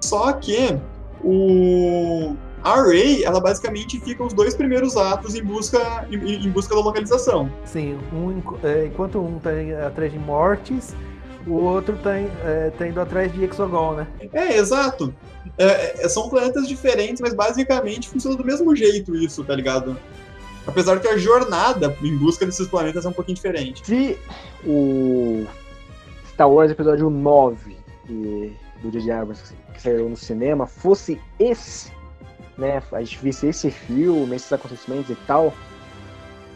[0.01, 0.77] Só que
[1.23, 6.75] o a Rey, ela basicamente fica os dois primeiros atos em busca em, em busca
[6.75, 7.49] da localização.
[7.63, 9.51] Sim, um, é, enquanto um tá
[9.87, 10.93] atrás de mortes,
[11.45, 14.07] o outro tá, é, tá indo atrás de Exogol, né?
[14.33, 15.15] É, exato.
[15.57, 19.97] É, é, são planetas diferentes, mas basicamente funciona do mesmo jeito isso, tá ligado?
[20.67, 23.85] Apesar que a jornada em busca desses planetas é um pouquinho diferente.
[23.85, 24.19] Se
[24.65, 25.47] o
[26.29, 27.77] Star Wars Episódio 9
[28.09, 29.11] e do J.J.
[29.11, 31.91] Abrams que saiu no cinema fosse esse,
[32.57, 32.81] né?
[32.91, 35.53] A gente visse esse filme, esses acontecimentos e tal,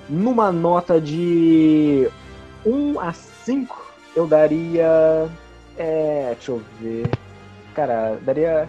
[0.10, 2.10] numa nota de
[2.66, 5.30] 1 a 5, eu daria.
[5.78, 6.34] É.
[6.36, 7.10] Deixa eu ver.
[7.74, 8.68] Cara, daria.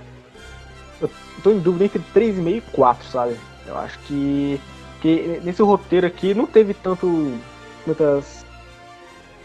[1.00, 1.10] Eu
[1.42, 3.36] tô em dúvida entre 3,5 e 4, sabe?
[3.66, 4.60] Eu acho que
[5.02, 7.36] porque nesse roteiro aqui não teve tanto.
[7.84, 8.46] muitas.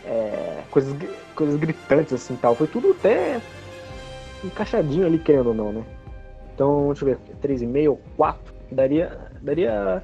[0.06, 0.96] É, coisas,
[1.34, 2.54] coisas gritantes assim tal.
[2.54, 3.42] Foi tudo até
[4.44, 5.84] encaixadinho ali, querendo ou não, né?
[6.54, 8.54] Então, deixa eu ver, 3,5 ou 4?
[8.72, 9.18] Daria.
[9.42, 10.04] Daria.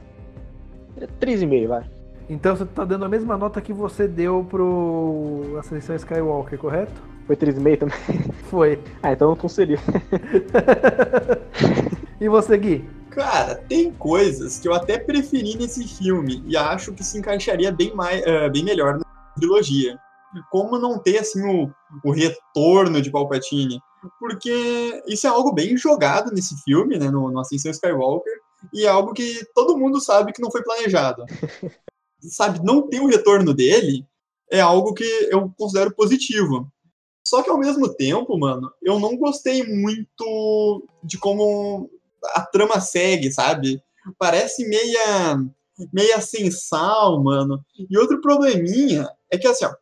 [0.95, 1.83] daria 3,5, vai.
[2.27, 6.99] Então você tá dando a mesma nota que você deu pro Ascensão Skywalker, correto?
[7.27, 7.97] Foi 3,5 também?
[8.49, 8.79] Foi.
[9.03, 9.77] Ah, então não seria.
[12.19, 13.02] e você, Gui?
[13.13, 17.93] Cara, tem coisas que eu até preferi nesse filme e acho que se encaixaria bem,
[17.93, 19.97] mais, uh, bem melhor na trilogia.
[20.51, 21.71] Como não ter, assim, o,
[22.03, 23.79] o retorno de Palpatine.
[24.19, 28.33] Porque isso é algo bem jogado nesse filme, né, no, no Ascensão Skywalker,
[28.73, 31.23] e é algo que todo mundo sabe que não foi planejado.
[32.19, 34.05] sabe, não ter o retorno dele
[34.51, 36.67] é algo que eu considero positivo.
[37.25, 41.89] Só que ao mesmo tempo, mano, eu não gostei muito de como
[42.35, 43.81] a trama segue, sabe?
[44.17, 45.37] Parece meia
[45.91, 47.63] meia sem sal, mano.
[47.89, 49.73] E outro probleminha é que assim, ó,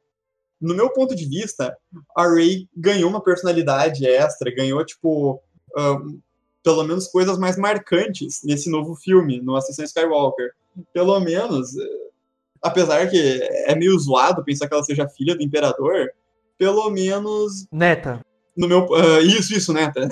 [0.62, 1.76] no meu ponto de vista,
[2.16, 5.42] a Rey ganhou uma personalidade extra, ganhou, tipo,
[5.76, 6.20] ahn,
[6.64, 10.52] pelo menos coisas mais marcantes nesse novo filme, no Ascensão Skywalker.
[10.94, 11.72] Pelo menos,
[12.62, 16.12] apesar que é meio zoado pensar que ela seja filha do Imperador,
[16.58, 18.24] pelo menos Neta.
[18.56, 20.08] no meu ah, isso isso tá?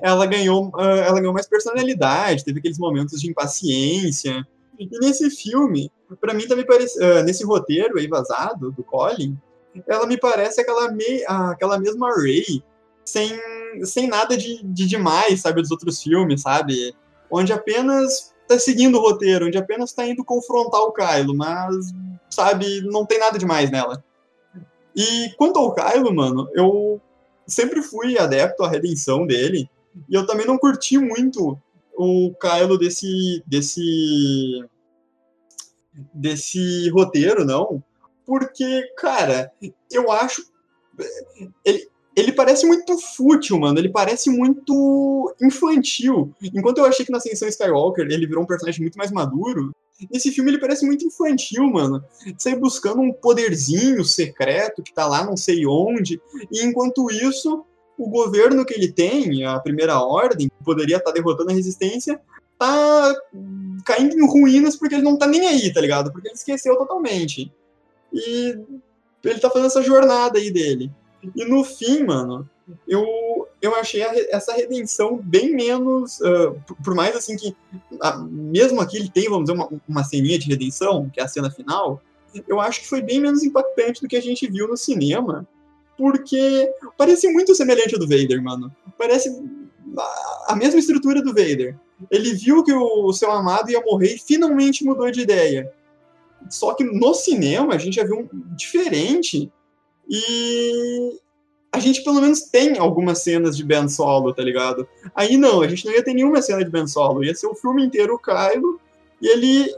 [0.00, 4.46] Ela ganhou ah, ela ganhou mais personalidade teve aqueles momentos de impaciência.
[4.78, 5.90] E nesse filme
[6.20, 9.36] pra mim também parece ah, nesse roteiro aí vazado do Colin
[9.86, 12.62] ela me parece aquela me, aquela mesma Ray
[13.04, 13.38] sem
[13.84, 16.94] sem nada de, de demais sabe dos outros filmes sabe?
[17.30, 21.92] Onde apenas tá seguindo o roteiro onde apenas tá indo confrontar o Kylo mas
[22.30, 24.02] sabe não tem nada demais nela.
[24.94, 27.00] E quanto ao Kylo, mano, eu
[27.46, 29.68] sempre fui adepto à redenção dele.
[30.08, 31.58] E eu também não curti muito
[31.96, 33.42] o Kylo desse.
[33.46, 34.64] desse.
[36.14, 37.82] desse roteiro, não.
[38.24, 39.52] Porque, cara,
[39.90, 40.44] eu acho.
[41.64, 43.78] Ele, ele parece muito fútil, mano.
[43.78, 46.34] Ele parece muito infantil.
[46.42, 49.72] Enquanto eu achei que na Ascensão Skywalker ele virou um personagem muito mais maduro,
[50.10, 52.02] nesse filme ele parece muito infantil, mano.
[52.38, 56.20] Sai buscando um poderzinho secreto que tá lá não sei onde.
[56.50, 57.64] E enquanto isso,
[57.98, 62.20] o governo que ele tem, a primeira ordem, que poderia estar derrotando a resistência,
[62.58, 63.14] tá
[63.84, 66.12] caindo em ruínas porque ele não tá nem aí, tá ligado?
[66.12, 67.52] Porque ele esqueceu totalmente.
[68.12, 68.58] E
[69.24, 70.90] ele tá fazendo essa jornada aí dele.
[71.36, 72.48] E no fim, mano,
[72.88, 73.04] eu,
[73.60, 76.20] eu achei a essa redenção bem menos.
[76.22, 77.54] ah, por- por mais assim que.
[78.00, 81.28] ah, mesmo aqui ele tem, vamos dizer, uma, uma ceninha de redenção, que é a
[81.28, 82.02] cena final,
[82.48, 85.46] eu acho que foi bem menos impactante do que a gente viu no cinema.
[85.96, 88.74] Porque parece muito semelhante ao do Vader, mano.
[88.98, 89.28] Parece
[89.98, 91.76] a- a mesma estrutura do Vader.
[92.10, 95.70] Ele viu que o seu amado ia morrer e finalmente mudou de ideia.
[96.50, 99.52] Só que no cinema a gente já viu um diferente
[100.08, 101.18] e
[101.72, 104.86] a gente pelo menos tem algumas cenas de Ben Solo, tá ligado?
[105.14, 107.54] Aí não, a gente não ia ter nenhuma cena de Ben Solo, ia ser o
[107.54, 108.80] filme inteiro o Kylo
[109.20, 109.74] e ele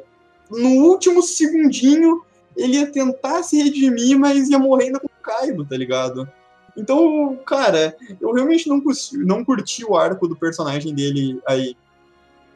[0.50, 2.22] no último segundinho
[2.56, 6.28] ele ia tentar se redimir, mas ia morrer ainda com o Kylo, tá ligado?
[6.76, 8.82] Então, cara, eu realmente não,
[9.24, 11.76] não curti o arco do personagem dele aí.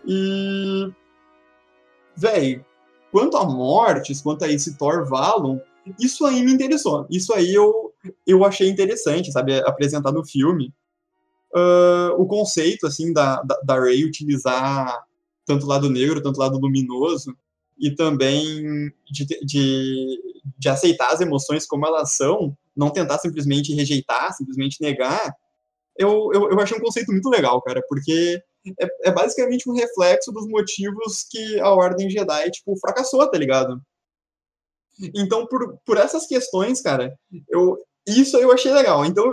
[0.05, 0.91] E.
[2.16, 2.64] Véi,
[3.12, 5.61] quanto a mortes, quanto a esse Thor Valon,
[5.99, 7.07] isso aí me interessou.
[7.11, 7.93] Isso aí eu,
[8.26, 9.59] eu achei interessante, sabe?
[9.61, 10.72] Apresentar no filme.
[11.55, 15.05] Ah, o conceito, assim, da, da, da Rey utilizar
[15.47, 17.34] tanto o lado negro, tanto o lado luminoso,
[17.78, 24.32] e também de, de, de aceitar as emoções como elas são, não tentar simplesmente rejeitar,
[24.34, 25.32] simplesmente negar,
[25.97, 28.41] eu, eu, eu achei um conceito muito legal, cara, porque
[28.78, 33.80] é, é basicamente um reflexo dos motivos que a Ordem Jedi, tipo, fracassou, tá ligado?
[35.14, 37.16] Então, por, por essas questões, cara,
[37.49, 39.05] eu, isso eu achei legal.
[39.05, 39.24] Então,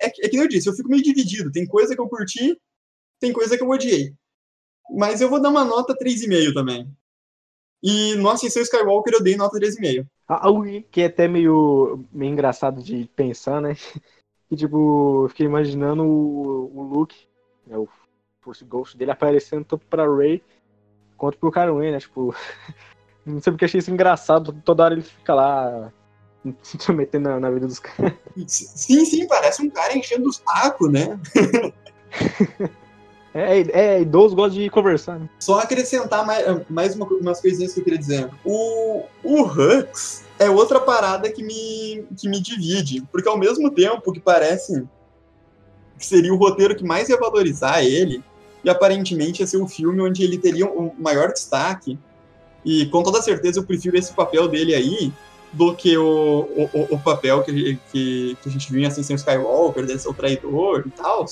[0.00, 1.52] é, é que eu disse, eu fico meio dividido.
[1.52, 2.58] Tem coisa que eu curti,
[3.18, 4.14] tem coisa que eu odiei.
[4.90, 6.90] Mas eu vou dar uma nota 3,5 também.
[7.82, 10.06] E no Ascensão Skywalker eu dei nota 3,5.
[10.28, 13.74] Algo que é até meio, meio engraçado de pensar, né?
[14.48, 17.16] Que tipo, eu fiquei imaginando o, o Luke,
[17.64, 17.88] né, o
[18.40, 20.42] Force Ghost dele aparecendo tanto pra Rey
[21.16, 22.00] quanto pro Kylo né?
[22.00, 22.34] Tipo,
[23.24, 24.52] não sei porque achei isso engraçado.
[24.64, 25.92] Toda hora ele fica lá
[26.62, 28.12] se intrometendo na, na vida dos caras.
[28.46, 31.18] Sim, sim, parece um cara enchendo o saco, né?
[33.32, 35.28] É, é, idoso gosta de conversar, né?
[35.38, 38.28] Só acrescentar mais, mais uma, umas coisinhas que eu queria dizer.
[38.44, 43.06] O, o Hux é outra parada que me, que me divide.
[43.12, 44.84] Porque ao mesmo tempo que parece
[45.96, 48.24] que seria o roteiro que mais ia valorizar ele,
[48.64, 51.98] e aparentemente ia ser o filme onde ele teria um maior destaque,
[52.64, 55.12] e com toda certeza eu prefiro esse papel dele aí
[55.52, 59.84] do que o, o, o papel que, que, que a gente viu em Ascensão Skywalker,
[59.84, 61.26] desse o traidor e tal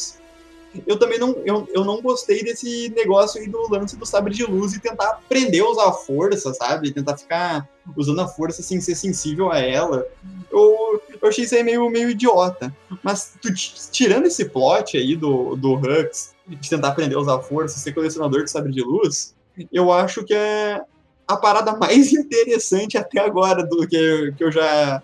[0.87, 4.45] eu também não, eu, eu não gostei desse negócio aí do lance do sabre de
[4.45, 6.93] luz e tentar aprender a usar a força, sabe?
[6.93, 10.07] Tentar ficar usando a força sem ser sensível a ela.
[10.51, 12.75] Eu, eu achei isso aí meio, meio idiota.
[13.03, 13.49] Mas tu,
[13.91, 17.93] tirando esse plot aí do, do Hux, de tentar aprender a usar a força, ser
[17.93, 19.35] colecionador de sabre de luz,
[19.73, 20.83] eu acho que é
[21.29, 25.03] a parada mais interessante até agora do que, que, eu, já,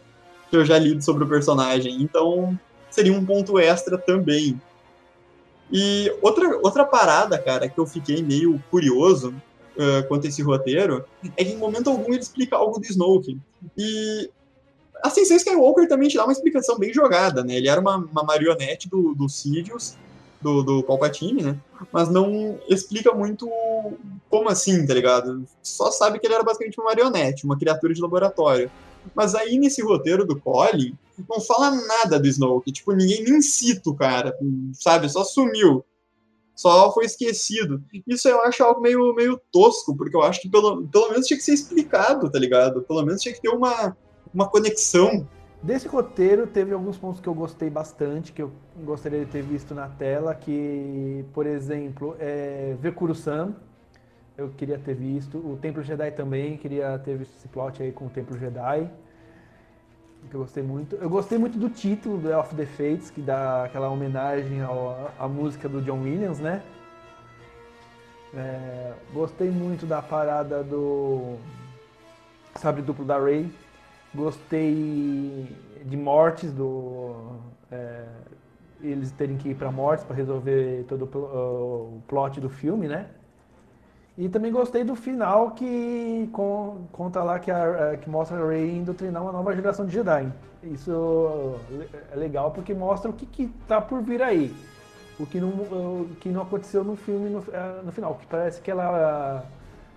[0.51, 2.03] que eu já li sobre o personagem.
[2.03, 2.59] Então,
[2.91, 4.61] seria um ponto extra também.
[5.70, 9.35] E outra, outra parada, cara, que eu fiquei meio curioso
[9.77, 11.05] uh, quanto a esse roteiro,
[11.37, 13.39] é que em momento algum ele explica algo do Snoke.
[13.77, 14.31] E
[15.03, 17.57] a Ascensão Skywalker também te dá uma explicação bem jogada, né?
[17.57, 19.97] Ele era uma, uma marionete do, do Sidious,
[20.45, 21.59] do, do Palpatine, né?
[21.91, 23.51] Mas não explica muito
[24.29, 25.43] como assim, tá ligado?
[25.63, 28.71] Só sabe que ele era basicamente uma marionete, uma criatura de laboratório.
[29.15, 30.97] Mas aí nesse roteiro do Colin,
[31.29, 32.71] não fala nada do Snoke.
[32.71, 34.37] Tipo, ninguém nem cita o cara,
[34.75, 35.09] sabe?
[35.09, 35.83] Só sumiu.
[36.55, 37.83] Só foi esquecido.
[38.07, 41.39] Isso eu acho algo meio, meio tosco, porque eu acho que pelo, pelo menos tinha
[41.39, 42.83] que ser explicado, tá ligado?
[42.83, 43.97] Pelo menos tinha que ter uma,
[44.33, 45.27] uma conexão.
[45.65, 48.53] Desse roteiro, teve alguns pontos que eu gostei bastante, que eu
[48.85, 53.55] gostaria de ter visto na tela, que, por exemplo, é, ver Kuro-san,
[54.37, 55.39] eu queria ter visto.
[55.39, 58.91] O Templo Jedi também, queria ter visto esse plot aí com o Templo Jedi.
[60.29, 60.97] Que eu gostei muito.
[60.97, 65.27] Eu gostei muito do título do Elf the Fates, que dá aquela homenagem ao, à
[65.27, 66.62] música do John Williams, né?
[68.35, 71.39] É, gostei muito da parada do
[72.55, 73.51] sabre duplo da Rey.
[74.15, 75.49] Gostei
[75.85, 77.15] de mortes do
[77.71, 78.05] é,
[78.83, 82.87] eles terem que ir para mortes para resolver todo o pl- o plot do filme,
[82.87, 83.07] né?
[84.17, 88.77] E também gostei do final que con- conta lá que, a, que mostra a Rey
[88.77, 90.33] indo treinar uma nova geração de Jedi.
[90.62, 91.57] Isso
[92.12, 94.55] é legal porque mostra o que, que tá por vir aí.
[95.19, 98.15] O que não, o que não aconteceu no filme no, eh, no final.
[98.15, 99.45] Que parece que ela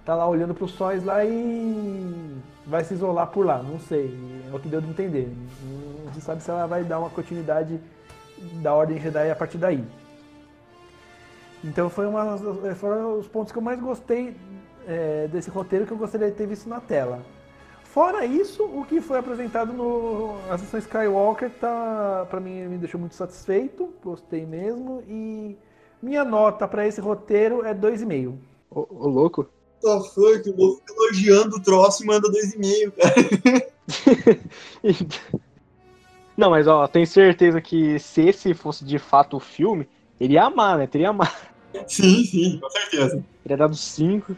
[0.03, 2.37] tá lá olhando para os sóis lá e
[2.67, 3.61] vai se isolar por lá.
[3.63, 4.17] Não sei.
[4.51, 5.31] É o que deu de entender.
[6.05, 7.79] Não se sabe se ela vai dar uma continuidade
[8.61, 9.83] da Ordem Jedi a partir daí.
[11.63, 12.37] Então foi uma,
[12.75, 14.35] foram os pontos que eu mais gostei
[14.87, 17.21] é, desse roteiro que eu gostaria de ter visto na tela.
[17.83, 22.99] Fora isso, o que foi apresentado no a sessão Skywalker tá, para mim me deixou
[22.99, 25.57] muito satisfeito, gostei mesmo e
[26.01, 28.35] minha nota para esse roteiro é 2,5.
[28.69, 29.49] Ô, ô, louco.
[29.81, 30.49] The fuck?
[30.49, 33.13] O Wolf elogiando o troço e manda 2,5, cara.
[36.37, 39.87] Não, mas ó, tenho certeza que se esse fosse de fato o filme,
[40.19, 40.85] ele ia amar, né?
[40.85, 41.51] Teria amar.
[41.87, 43.23] Sim, sim, com certeza.
[43.43, 44.35] Teria dado 5.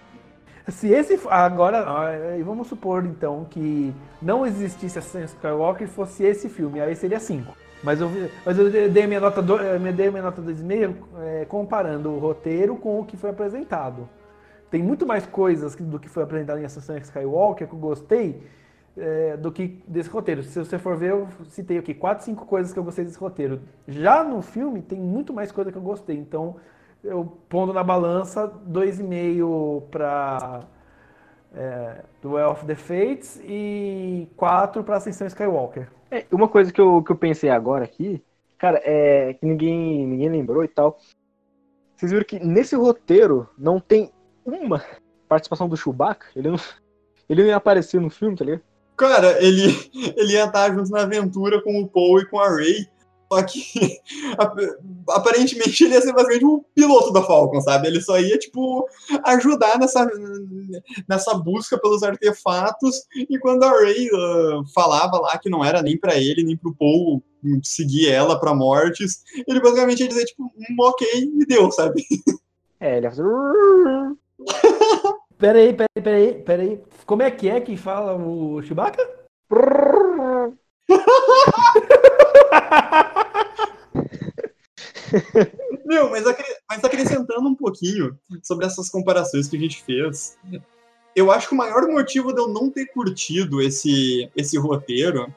[0.70, 6.24] Se esse agora, ah, vamos supor então que não existisse a Sessão Skywalker e fosse
[6.24, 7.52] esse filme, aí seria 5.
[7.84, 8.10] Mas eu,
[8.46, 12.20] mas eu dei minha nota do, eu me dei minha nota 2,5 é, comparando o
[12.20, 14.08] roteiro com o que foi apresentado.
[14.70, 18.44] Tem muito mais coisas do que foi apresentado em Ascensão Skywalker que eu gostei
[18.98, 20.44] é, do que desse roteiro.
[20.44, 23.62] Se você for ver, eu citei aqui 4, 5 coisas que eu gostei desse roteiro.
[23.88, 26.18] Já no filme tem muito mais coisa que eu gostei.
[26.18, 26.58] Então,
[27.04, 30.62] eu pondo na balança 2,5 para
[31.56, 35.90] é, Duel of the Fates e 4 para Ascensão Skywalker.
[36.12, 38.24] É, uma coisa que eu, que eu pensei agora aqui,
[38.58, 40.98] cara, é que ninguém, ninguém lembrou e tal.
[41.96, 44.12] Vocês viram que nesse roteiro não tem
[44.50, 44.84] uma
[45.28, 46.28] participação do Chewbacca?
[46.36, 46.60] Ele não,
[47.30, 48.62] ele não ia aparecer no filme, tá ligado?
[48.98, 49.64] Cara, ele,
[50.18, 52.88] ele ia estar junto na aventura com o Paul e com a Ray.
[53.32, 54.00] Só que
[54.40, 54.58] ap-
[55.10, 57.88] aparentemente ele ia ser basicamente um piloto da Falcon, sabe?
[57.88, 58.88] Ele só ia, tipo,
[59.24, 60.10] ajudar nessa,
[61.08, 63.04] nessa busca pelos artefatos.
[63.30, 66.76] E quando a Ray ah, falava lá que não era nem pra ele, nem pro
[66.76, 67.24] Paul
[67.64, 71.08] seguir ela pra mortes, ele basicamente ia dizer, tipo, um ok
[71.40, 72.04] e deu, sabe?
[72.80, 73.24] É, ele ia fazer.
[75.40, 76.84] Peraí, peraí, peraí, peraí.
[77.06, 79.02] Como é que é que fala o Chewbacca?
[85.86, 86.26] Meu, mas,
[86.70, 90.38] mas acrescentando um pouquinho sobre essas comparações que a gente fez,
[91.16, 95.34] eu acho que o maior motivo de eu não ter curtido esse, esse roteiro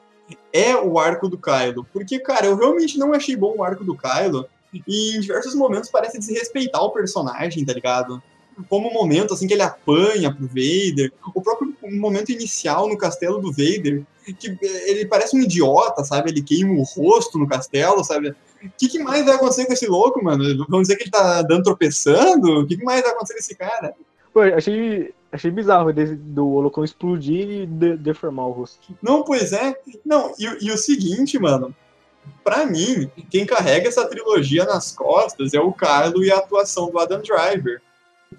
[0.51, 1.87] é o arco do Kylo.
[1.93, 4.49] Porque, cara, eu realmente não achei bom o arco do Kylo.
[4.87, 8.21] E em diversos momentos parece desrespeitar o personagem, tá ligado?
[8.69, 13.39] Como o momento assim que ele apanha pro Vader, o próprio momento inicial no castelo
[13.39, 14.03] do Vader,
[14.39, 16.31] que ele parece um idiota, sabe?
[16.31, 18.29] Ele queima o rosto no castelo, sabe?
[18.63, 20.43] O que, que mais vai acontecer com esse louco, mano?
[20.69, 22.61] Vamos dizer que ele tá dando tropeçando?
[22.61, 23.93] O que, que mais vai acontecer com esse cara?
[24.33, 28.95] Pô, achei, achei bizarro desse- do holocron explodir e de- deformar o rosto.
[29.01, 29.75] Não, pois é.
[30.05, 31.75] Não, e, e o seguinte, mano.
[32.41, 36.97] Pra mim, quem carrega essa trilogia nas costas é o Kylo e a atuação do
[36.97, 37.81] Adam Driver.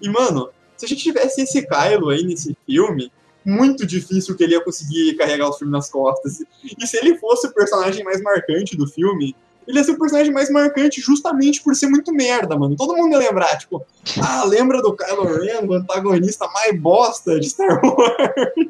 [0.01, 3.11] E, mano, se a gente tivesse esse Kylo aí nesse filme,
[3.45, 6.43] muito difícil que ele ia conseguir carregar o filme nas costas.
[6.63, 9.35] E se ele fosse o personagem mais marcante do filme,
[9.67, 12.75] ele ia ser o personagem mais marcante justamente por ser muito merda, mano.
[12.75, 13.85] Todo mundo ia lembrar, tipo,
[14.21, 18.69] ah, lembra do Kylo Ren, o antagonista mais bosta de Star Wars?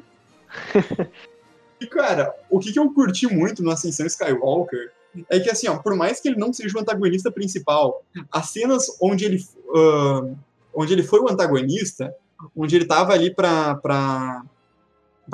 [1.80, 4.92] e, cara, o que, que eu curti muito no Ascensão Skywalker
[5.30, 8.86] é que, assim, ó, por mais que ele não seja o antagonista principal, as cenas
[9.02, 10.30] onde ele, ah,
[10.76, 12.14] onde ele foi o antagonista,
[12.56, 14.12] onde ele tava ali pra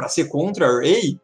[0.10, 1.20] ser contra a Rey,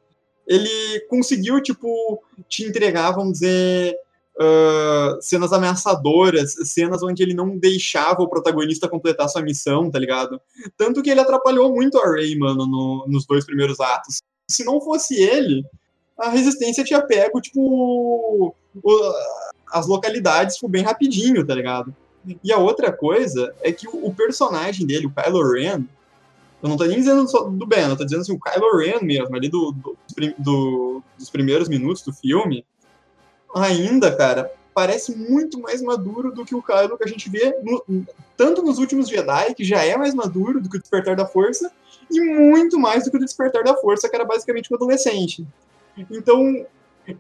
[0.45, 3.95] ele conseguiu, tipo, te entregar, vamos dizer,
[4.39, 10.39] ah, cenas ameaçadoras, cenas onde ele não deixava o protagonista completar sua missão, tá ligado?
[10.77, 14.19] Tanto que ele atrapalhou muito a Rey, mano, no- nos dois primeiros atos.
[14.49, 15.65] Se não fosse ele,
[16.17, 19.13] a resistência tinha pego, tipo, o-
[19.71, 21.93] as localidades tipo, bem rapidinho, tá ligado?
[22.43, 25.83] E a outra coisa é que o, personagem dele, o Kylo Ren,
[26.61, 28.99] eu não tô nem dizendo só do Ben, eu tô dizendo assim, o Kylo Ren
[29.05, 29.97] mesmo, ali do, do-
[30.37, 32.65] do- dos primeiros minutos do filme,
[33.55, 38.05] ainda, cara, parece muito mais maduro do que o Kylo que a gente vê no-
[38.35, 41.71] tanto nos últimos Jedi, que já é mais maduro do que o Despertar da Força,
[42.11, 45.45] e muito mais do que o Despertar da Força, que era basicamente um adolescente.
[46.11, 46.65] Então,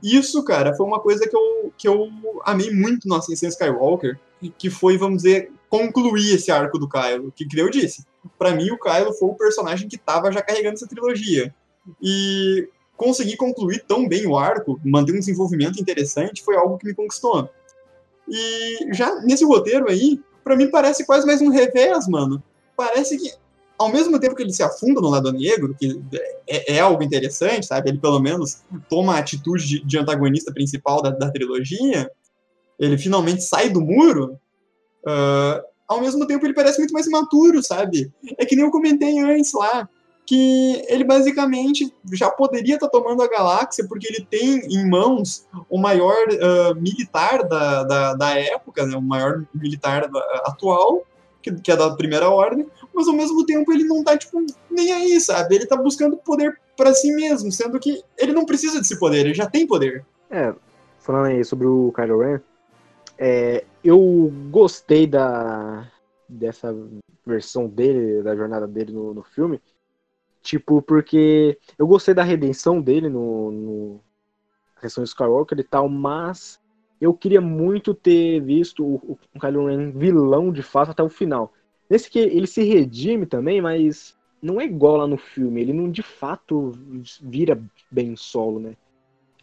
[0.03, 2.09] isso, cara, foi uma coisa que eu, que eu
[2.43, 4.19] amei muito no Ascensão Skywalker,
[4.57, 8.05] que foi, vamos dizer, concluir esse arco do Kylo, que, que eu disse,
[8.37, 11.53] pra mim o Kylo foi o personagem que tava já carregando essa trilogia.
[12.01, 16.95] E conseguir concluir tão bem o arco, manter um desenvolvimento interessante, foi algo que me
[16.95, 17.49] conquistou.
[18.27, 22.43] E já nesse roteiro aí, pra mim parece quase mais um revés, mano.
[22.75, 23.31] Parece que,
[23.77, 26.01] ao mesmo tempo que ele se afunda no lado negro, que
[26.47, 27.89] é, é algo interessante, sabe?
[27.89, 32.09] Ele pelo menos toma a atitude de, de antagonista principal da, da trilogia,
[32.79, 34.37] ele finalmente sai do muro.
[35.05, 38.11] ah, ao mesmo tempo, ele parece muito mais imaturo, sabe?
[38.37, 39.87] É que nem eu comentei antes lá,
[40.25, 45.77] que ele basicamente já poderia estar tomando a galáxia porque ele tem em mãos o
[45.79, 48.97] maior ah, militar da, da, da época, né?
[48.97, 51.03] o maior militar da- atual,
[51.41, 54.91] que, que é da Primeira Ordem, mas ao mesmo tempo ele não tá, tipo, nem
[54.91, 55.55] aí, sabe?
[55.55, 59.33] Ele tá buscando poder para si mesmo, sendo que ele não precisa desse poder, ele
[59.33, 60.05] já tem poder.
[60.29, 60.53] É,
[60.99, 62.41] falando aí sobre o Kylo Ren,
[63.17, 65.89] é, eu gostei da
[66.29, 66.75] dessa
[67.25, 69.61] versão dele, da jornada dele no, no filme,
[70.41, 73.99] tipo, porque eu gostei da redenção dele no, no
[74.75, 76.59] Redenção Skywalker e tal, mas
[76.99, 81.53] eu queria muito ter visto o, o Kylo Ren vilão de fato até o final.
[81.89, 85.89] Nesse que ele se redime também, mas não é igual lá no filme, ele não
[85.89, 86.71] de fato
[87.21, 88.75] vira bem solo, né?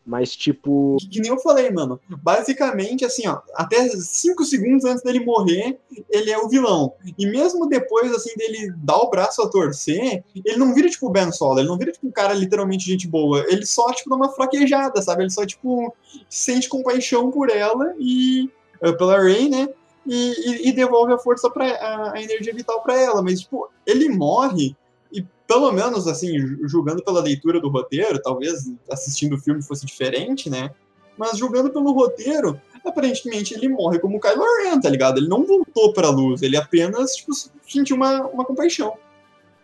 [0.07, 1.99] Mas tipo, Que, que nem eu falei, mano.
[2.23, 5.79] Basicamente, assim, ó, até 5 segundos antes dele morrer,
[6.11, 6.93] ele é o vilão.
[7.19, 11.33] E mesmo depois, assim, dele dar o braço a torcer, ele não vira, tipo, Ben
[11.33, 11.59] Solo.
[11.61, 13.45] Ele não vira, tipo, um cara literalmente gente boa.
[13.49, 15.23] Ele só, tipo, dá uma fraquejada, sabe?
[15.23, 15.95] Ele só, tipo,
[16.29, 18.51] sente compaixão por ela e...
[18.83, 19.69] eh, pela Rey, né?
[20.07, 23.23] E, e- e devolve a força para a, a energia vital pra ela.
[23.23, 24.77] Mas, tipo, ele morre
[25.15, 29.87] e pelo menos, assim, ju- julgando pela leitura do roteiro, talvez assistindo o filme fosse
[29.87, 30.71] diferente, né?
[31.17, 35.19] Mas julgando pelo roteiro, aparentemente ele morre como Kylo Ren, tá ligado?
[35.19, 37.31] Ele não voltou pra luz, ele apenas, tipo,
[37.67, 38.95] sentiu uma, uma compaixão.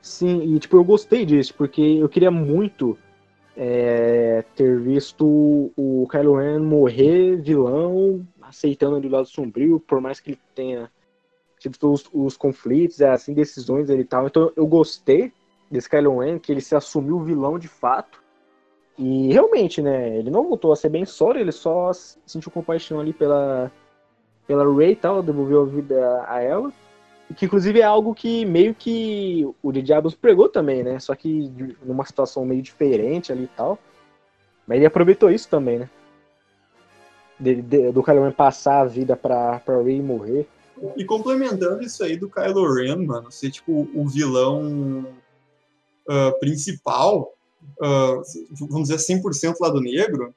[0.01, 2.97] Sim, e tipo, eu gostei disso, porque eu queria muito
[3.57, 10.21] é, ter visto o Kylo Ren morrer vilão, aceitando ali o lado sombrio, por mais
[10.21, 10.91] que ele tenha
[11.59, 14.27] tido todos os conflitos, assim, decisões dele e tal.
[14.27, 15.33] Então eu gostei
[15.71, 18.21] desse Kylo Ren, que ele se assumiu vilão de fato.
[18.99, 21.91] E realmente, né, ele não voltou a ser bem solo, ele só
[22.27, 23.71] sentiu compaixão ali pela,
[24.47, 26.73] pela Rey e tal, devolveu a vida a ela.
[27.37, 30.99] Que inclusive é algo que meio que o The Diablos pregou também, né?
[30.99, 31.49] Só que
[31.83, 33.79] numa situação meio diferente ali e tal.
[34.67, 35.89] Mas ele aproveitou isso também, né?
[37.39, 40.47] De- de- do Kylo Ren passar a vida pra, pra Rey morrer.
[40.97, 45.07] E complementando isso aí do Kylo Ren, mano, ser, tipo, o vilão
[46.09, 47.33] ah, principal,
[47.81, 48.21] ah,
[48.61, 50.35] vamos dizer, 100% lado negro,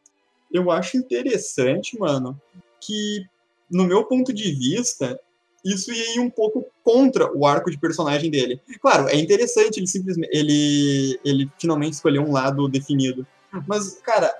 [0.51, 2.39] eu acho interessante, mano,
[2.79, 3.25] que,
[3.69, 5.19] no meu ponto de vista,
[5.65, 8.61] isso ia ir um pouco contra o arco de personagem dele.
[8.81, 13.25] Claro, é interessante ele simplesmente ele, ele finalmente escolher um lado definido.
[13.67, 14.33] Mas, cara,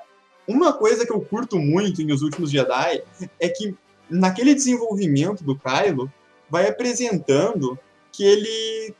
[0.48, 3.04] uma coisa que eu curto muito em Os Últimos Jedi
[3.40, 3.76] é que
[4.10, 6.12] naquele desenvolvimento do Kylo
[6.50, 7.80] vai apresentando
[8.12, 8.94] que ele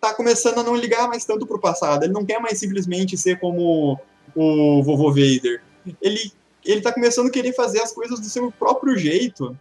[0.00, 2.04] tá começando a não ligar mais tanto pro passado.
[2.04, 3.98] Ele não quer mais simplesmente ser como
[4.34, 5.62] o vovô Vader.
[6.00, 6.32] Ele
[6.64, 9.56] ele tá começando a querer fazer as coisas do seu próprio jeito.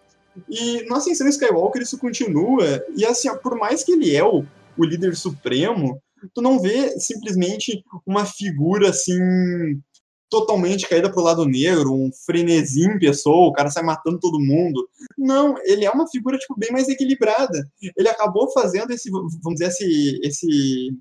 [0.50, 2.84] E no Ascensão Skywalker isso continua.
[2.96, 4.46] E assim, por mais que ele é o,
[4.78, 6.02] o líder supremo,
[6.34, 9.80] tu não vê simplesmente uma figura assim
[10.30, 14.88] totalmente caída pro lado negro, um frenesi em pessoa, o cara sai matando todo mundo.
[15.18, 17.68] Não, ele é uma figura tipo bem mais equilibrada.
[17.95, 20.98] Ele acabou fazendo esse, vamos dizer, esse esse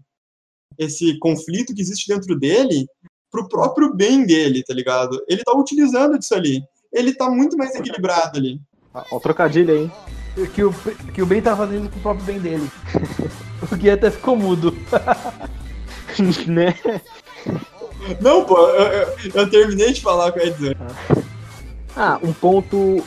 [0.79, 2.87] esse conflito que existe dentro dele
[3.31, 5.23] pro próprio bem dele, tá ligado?
[5.29, 6.63] Ele tá utilizando disso ali.
[6.93, 8.61] Ele tá muito mais equilibrado ali.
[8.93, 9.93] Ó, ó o trocadilho aí, hein?
[10.55, 10.73] Que o,
[11.15, 12.71] que o Ben tá fazendo com o próprio bem dele.
[13.73, 14.77] O Gui até ficou mudo.
[16.47, 16.75] né?
[18.21, 20.77] Não, pô, eu, eu- eu terminei de falar o que eu ia dizer.
[21.97, 23.03] Ah, um ponto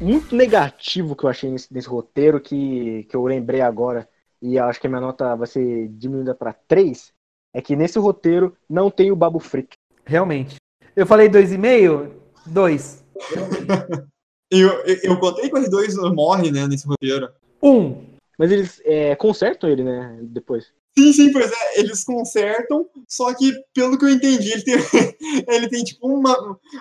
[0.00, 4.08] muito negativo que eu achei nesse, nesse roteiro, que, que eu lembrei agora,
[4.42, 7.12] e eu acho que a minha nota vai ser diminuída para 3,
[7.54, 9.76] é que nesse roteiro não tem o Babu Frick.
[10.04, 10.56] Realmente.
[10.94, 12.10] Eu falei 2,5?
[12.46, 13.04] 2.
[14.48, 17.28] Eu, eu, eu contei que o R2 morre, né, nesse roteiro.
[17.60, 18.04] 1.
[18.38, 20.20] Mas eles é, consertam ele, né?
[20.22, 20.72] Depois.
[20.98, 24.74] Sim, sim, pois é, eles consertam, só que, pelo que eu entendi, ele tem,
[25.46, 26.34] ele tem tipo uma,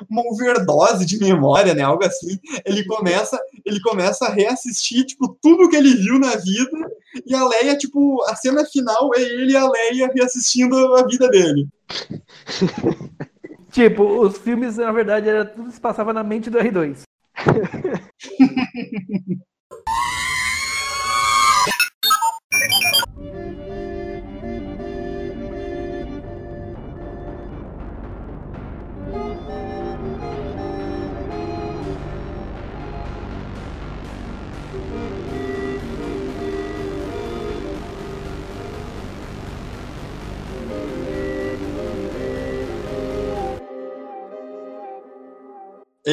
[0.10, 1.82] uma overdose de memória, né?
[1.82, 2.40] Algo assim.
[2.66, 6.90] Ele começa, ele começa a reassistir, tipo, tudo que ele viu na vida,
[7.26, 11.28] e a Leia, tipo, a cena final é ele e a Leia reassistindo a vida
[11.30, 11.68] dele.
[13.72, 17.02] Tipo, os filmes, na verdade, era tudo se passava na mente do R2.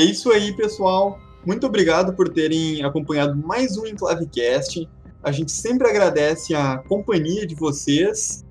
[0.03, 1.21] É isso aí, pessoal.
[1.47, 4.91] Muito obrigado por terem acompanhado mais um Enclavecast.
[5.23, 8.45] A gente sempre agradece a companhia de vocês.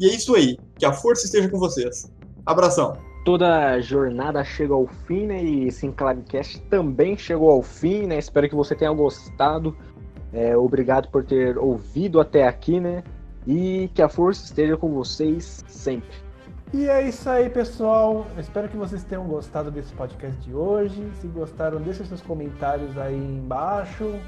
[0.00, 0.56] E é isso aí.
[0.78, 2.10] Que a força esteja com vocês.
[2.46, 2.96] Abração.
[3.22, 5.44] Toda jornada chega ao fim, né?
[5.44, 8.18] E esse Enclavecast também chegou ao fim, né?
[8.18, 9.76] Espero que você tenha gostado.
[10.32, 13.04] É, obrigado por ter ouvido até aqui, né?
[13.46, 16.23] E que a força esteja com vocês sempre.
[16.76, 18.26] E é isso aí, pessoal.
[18.36, 21.08] Espero que vocês tenham gostado desse podcast de hoje.
[21.20, 24.18] Se gostaram, deixem seus comentários aí embaixo.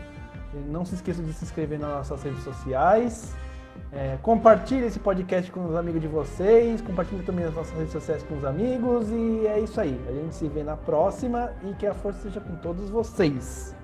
[0.68, 3.34] Não se esqueçam de se inscrever nas nossas redes sociais.
[3.90, 6.80] É, compartilhe esse podcast com os amigos de vocês.
[6.80, 9.10] Compartilhe também as nossas redes sociais com os amigos.
[9.10, 10.00] E é isso aí.
[10.08, 13.75] A gente se vê na próxima e que a força seja com todos vocês.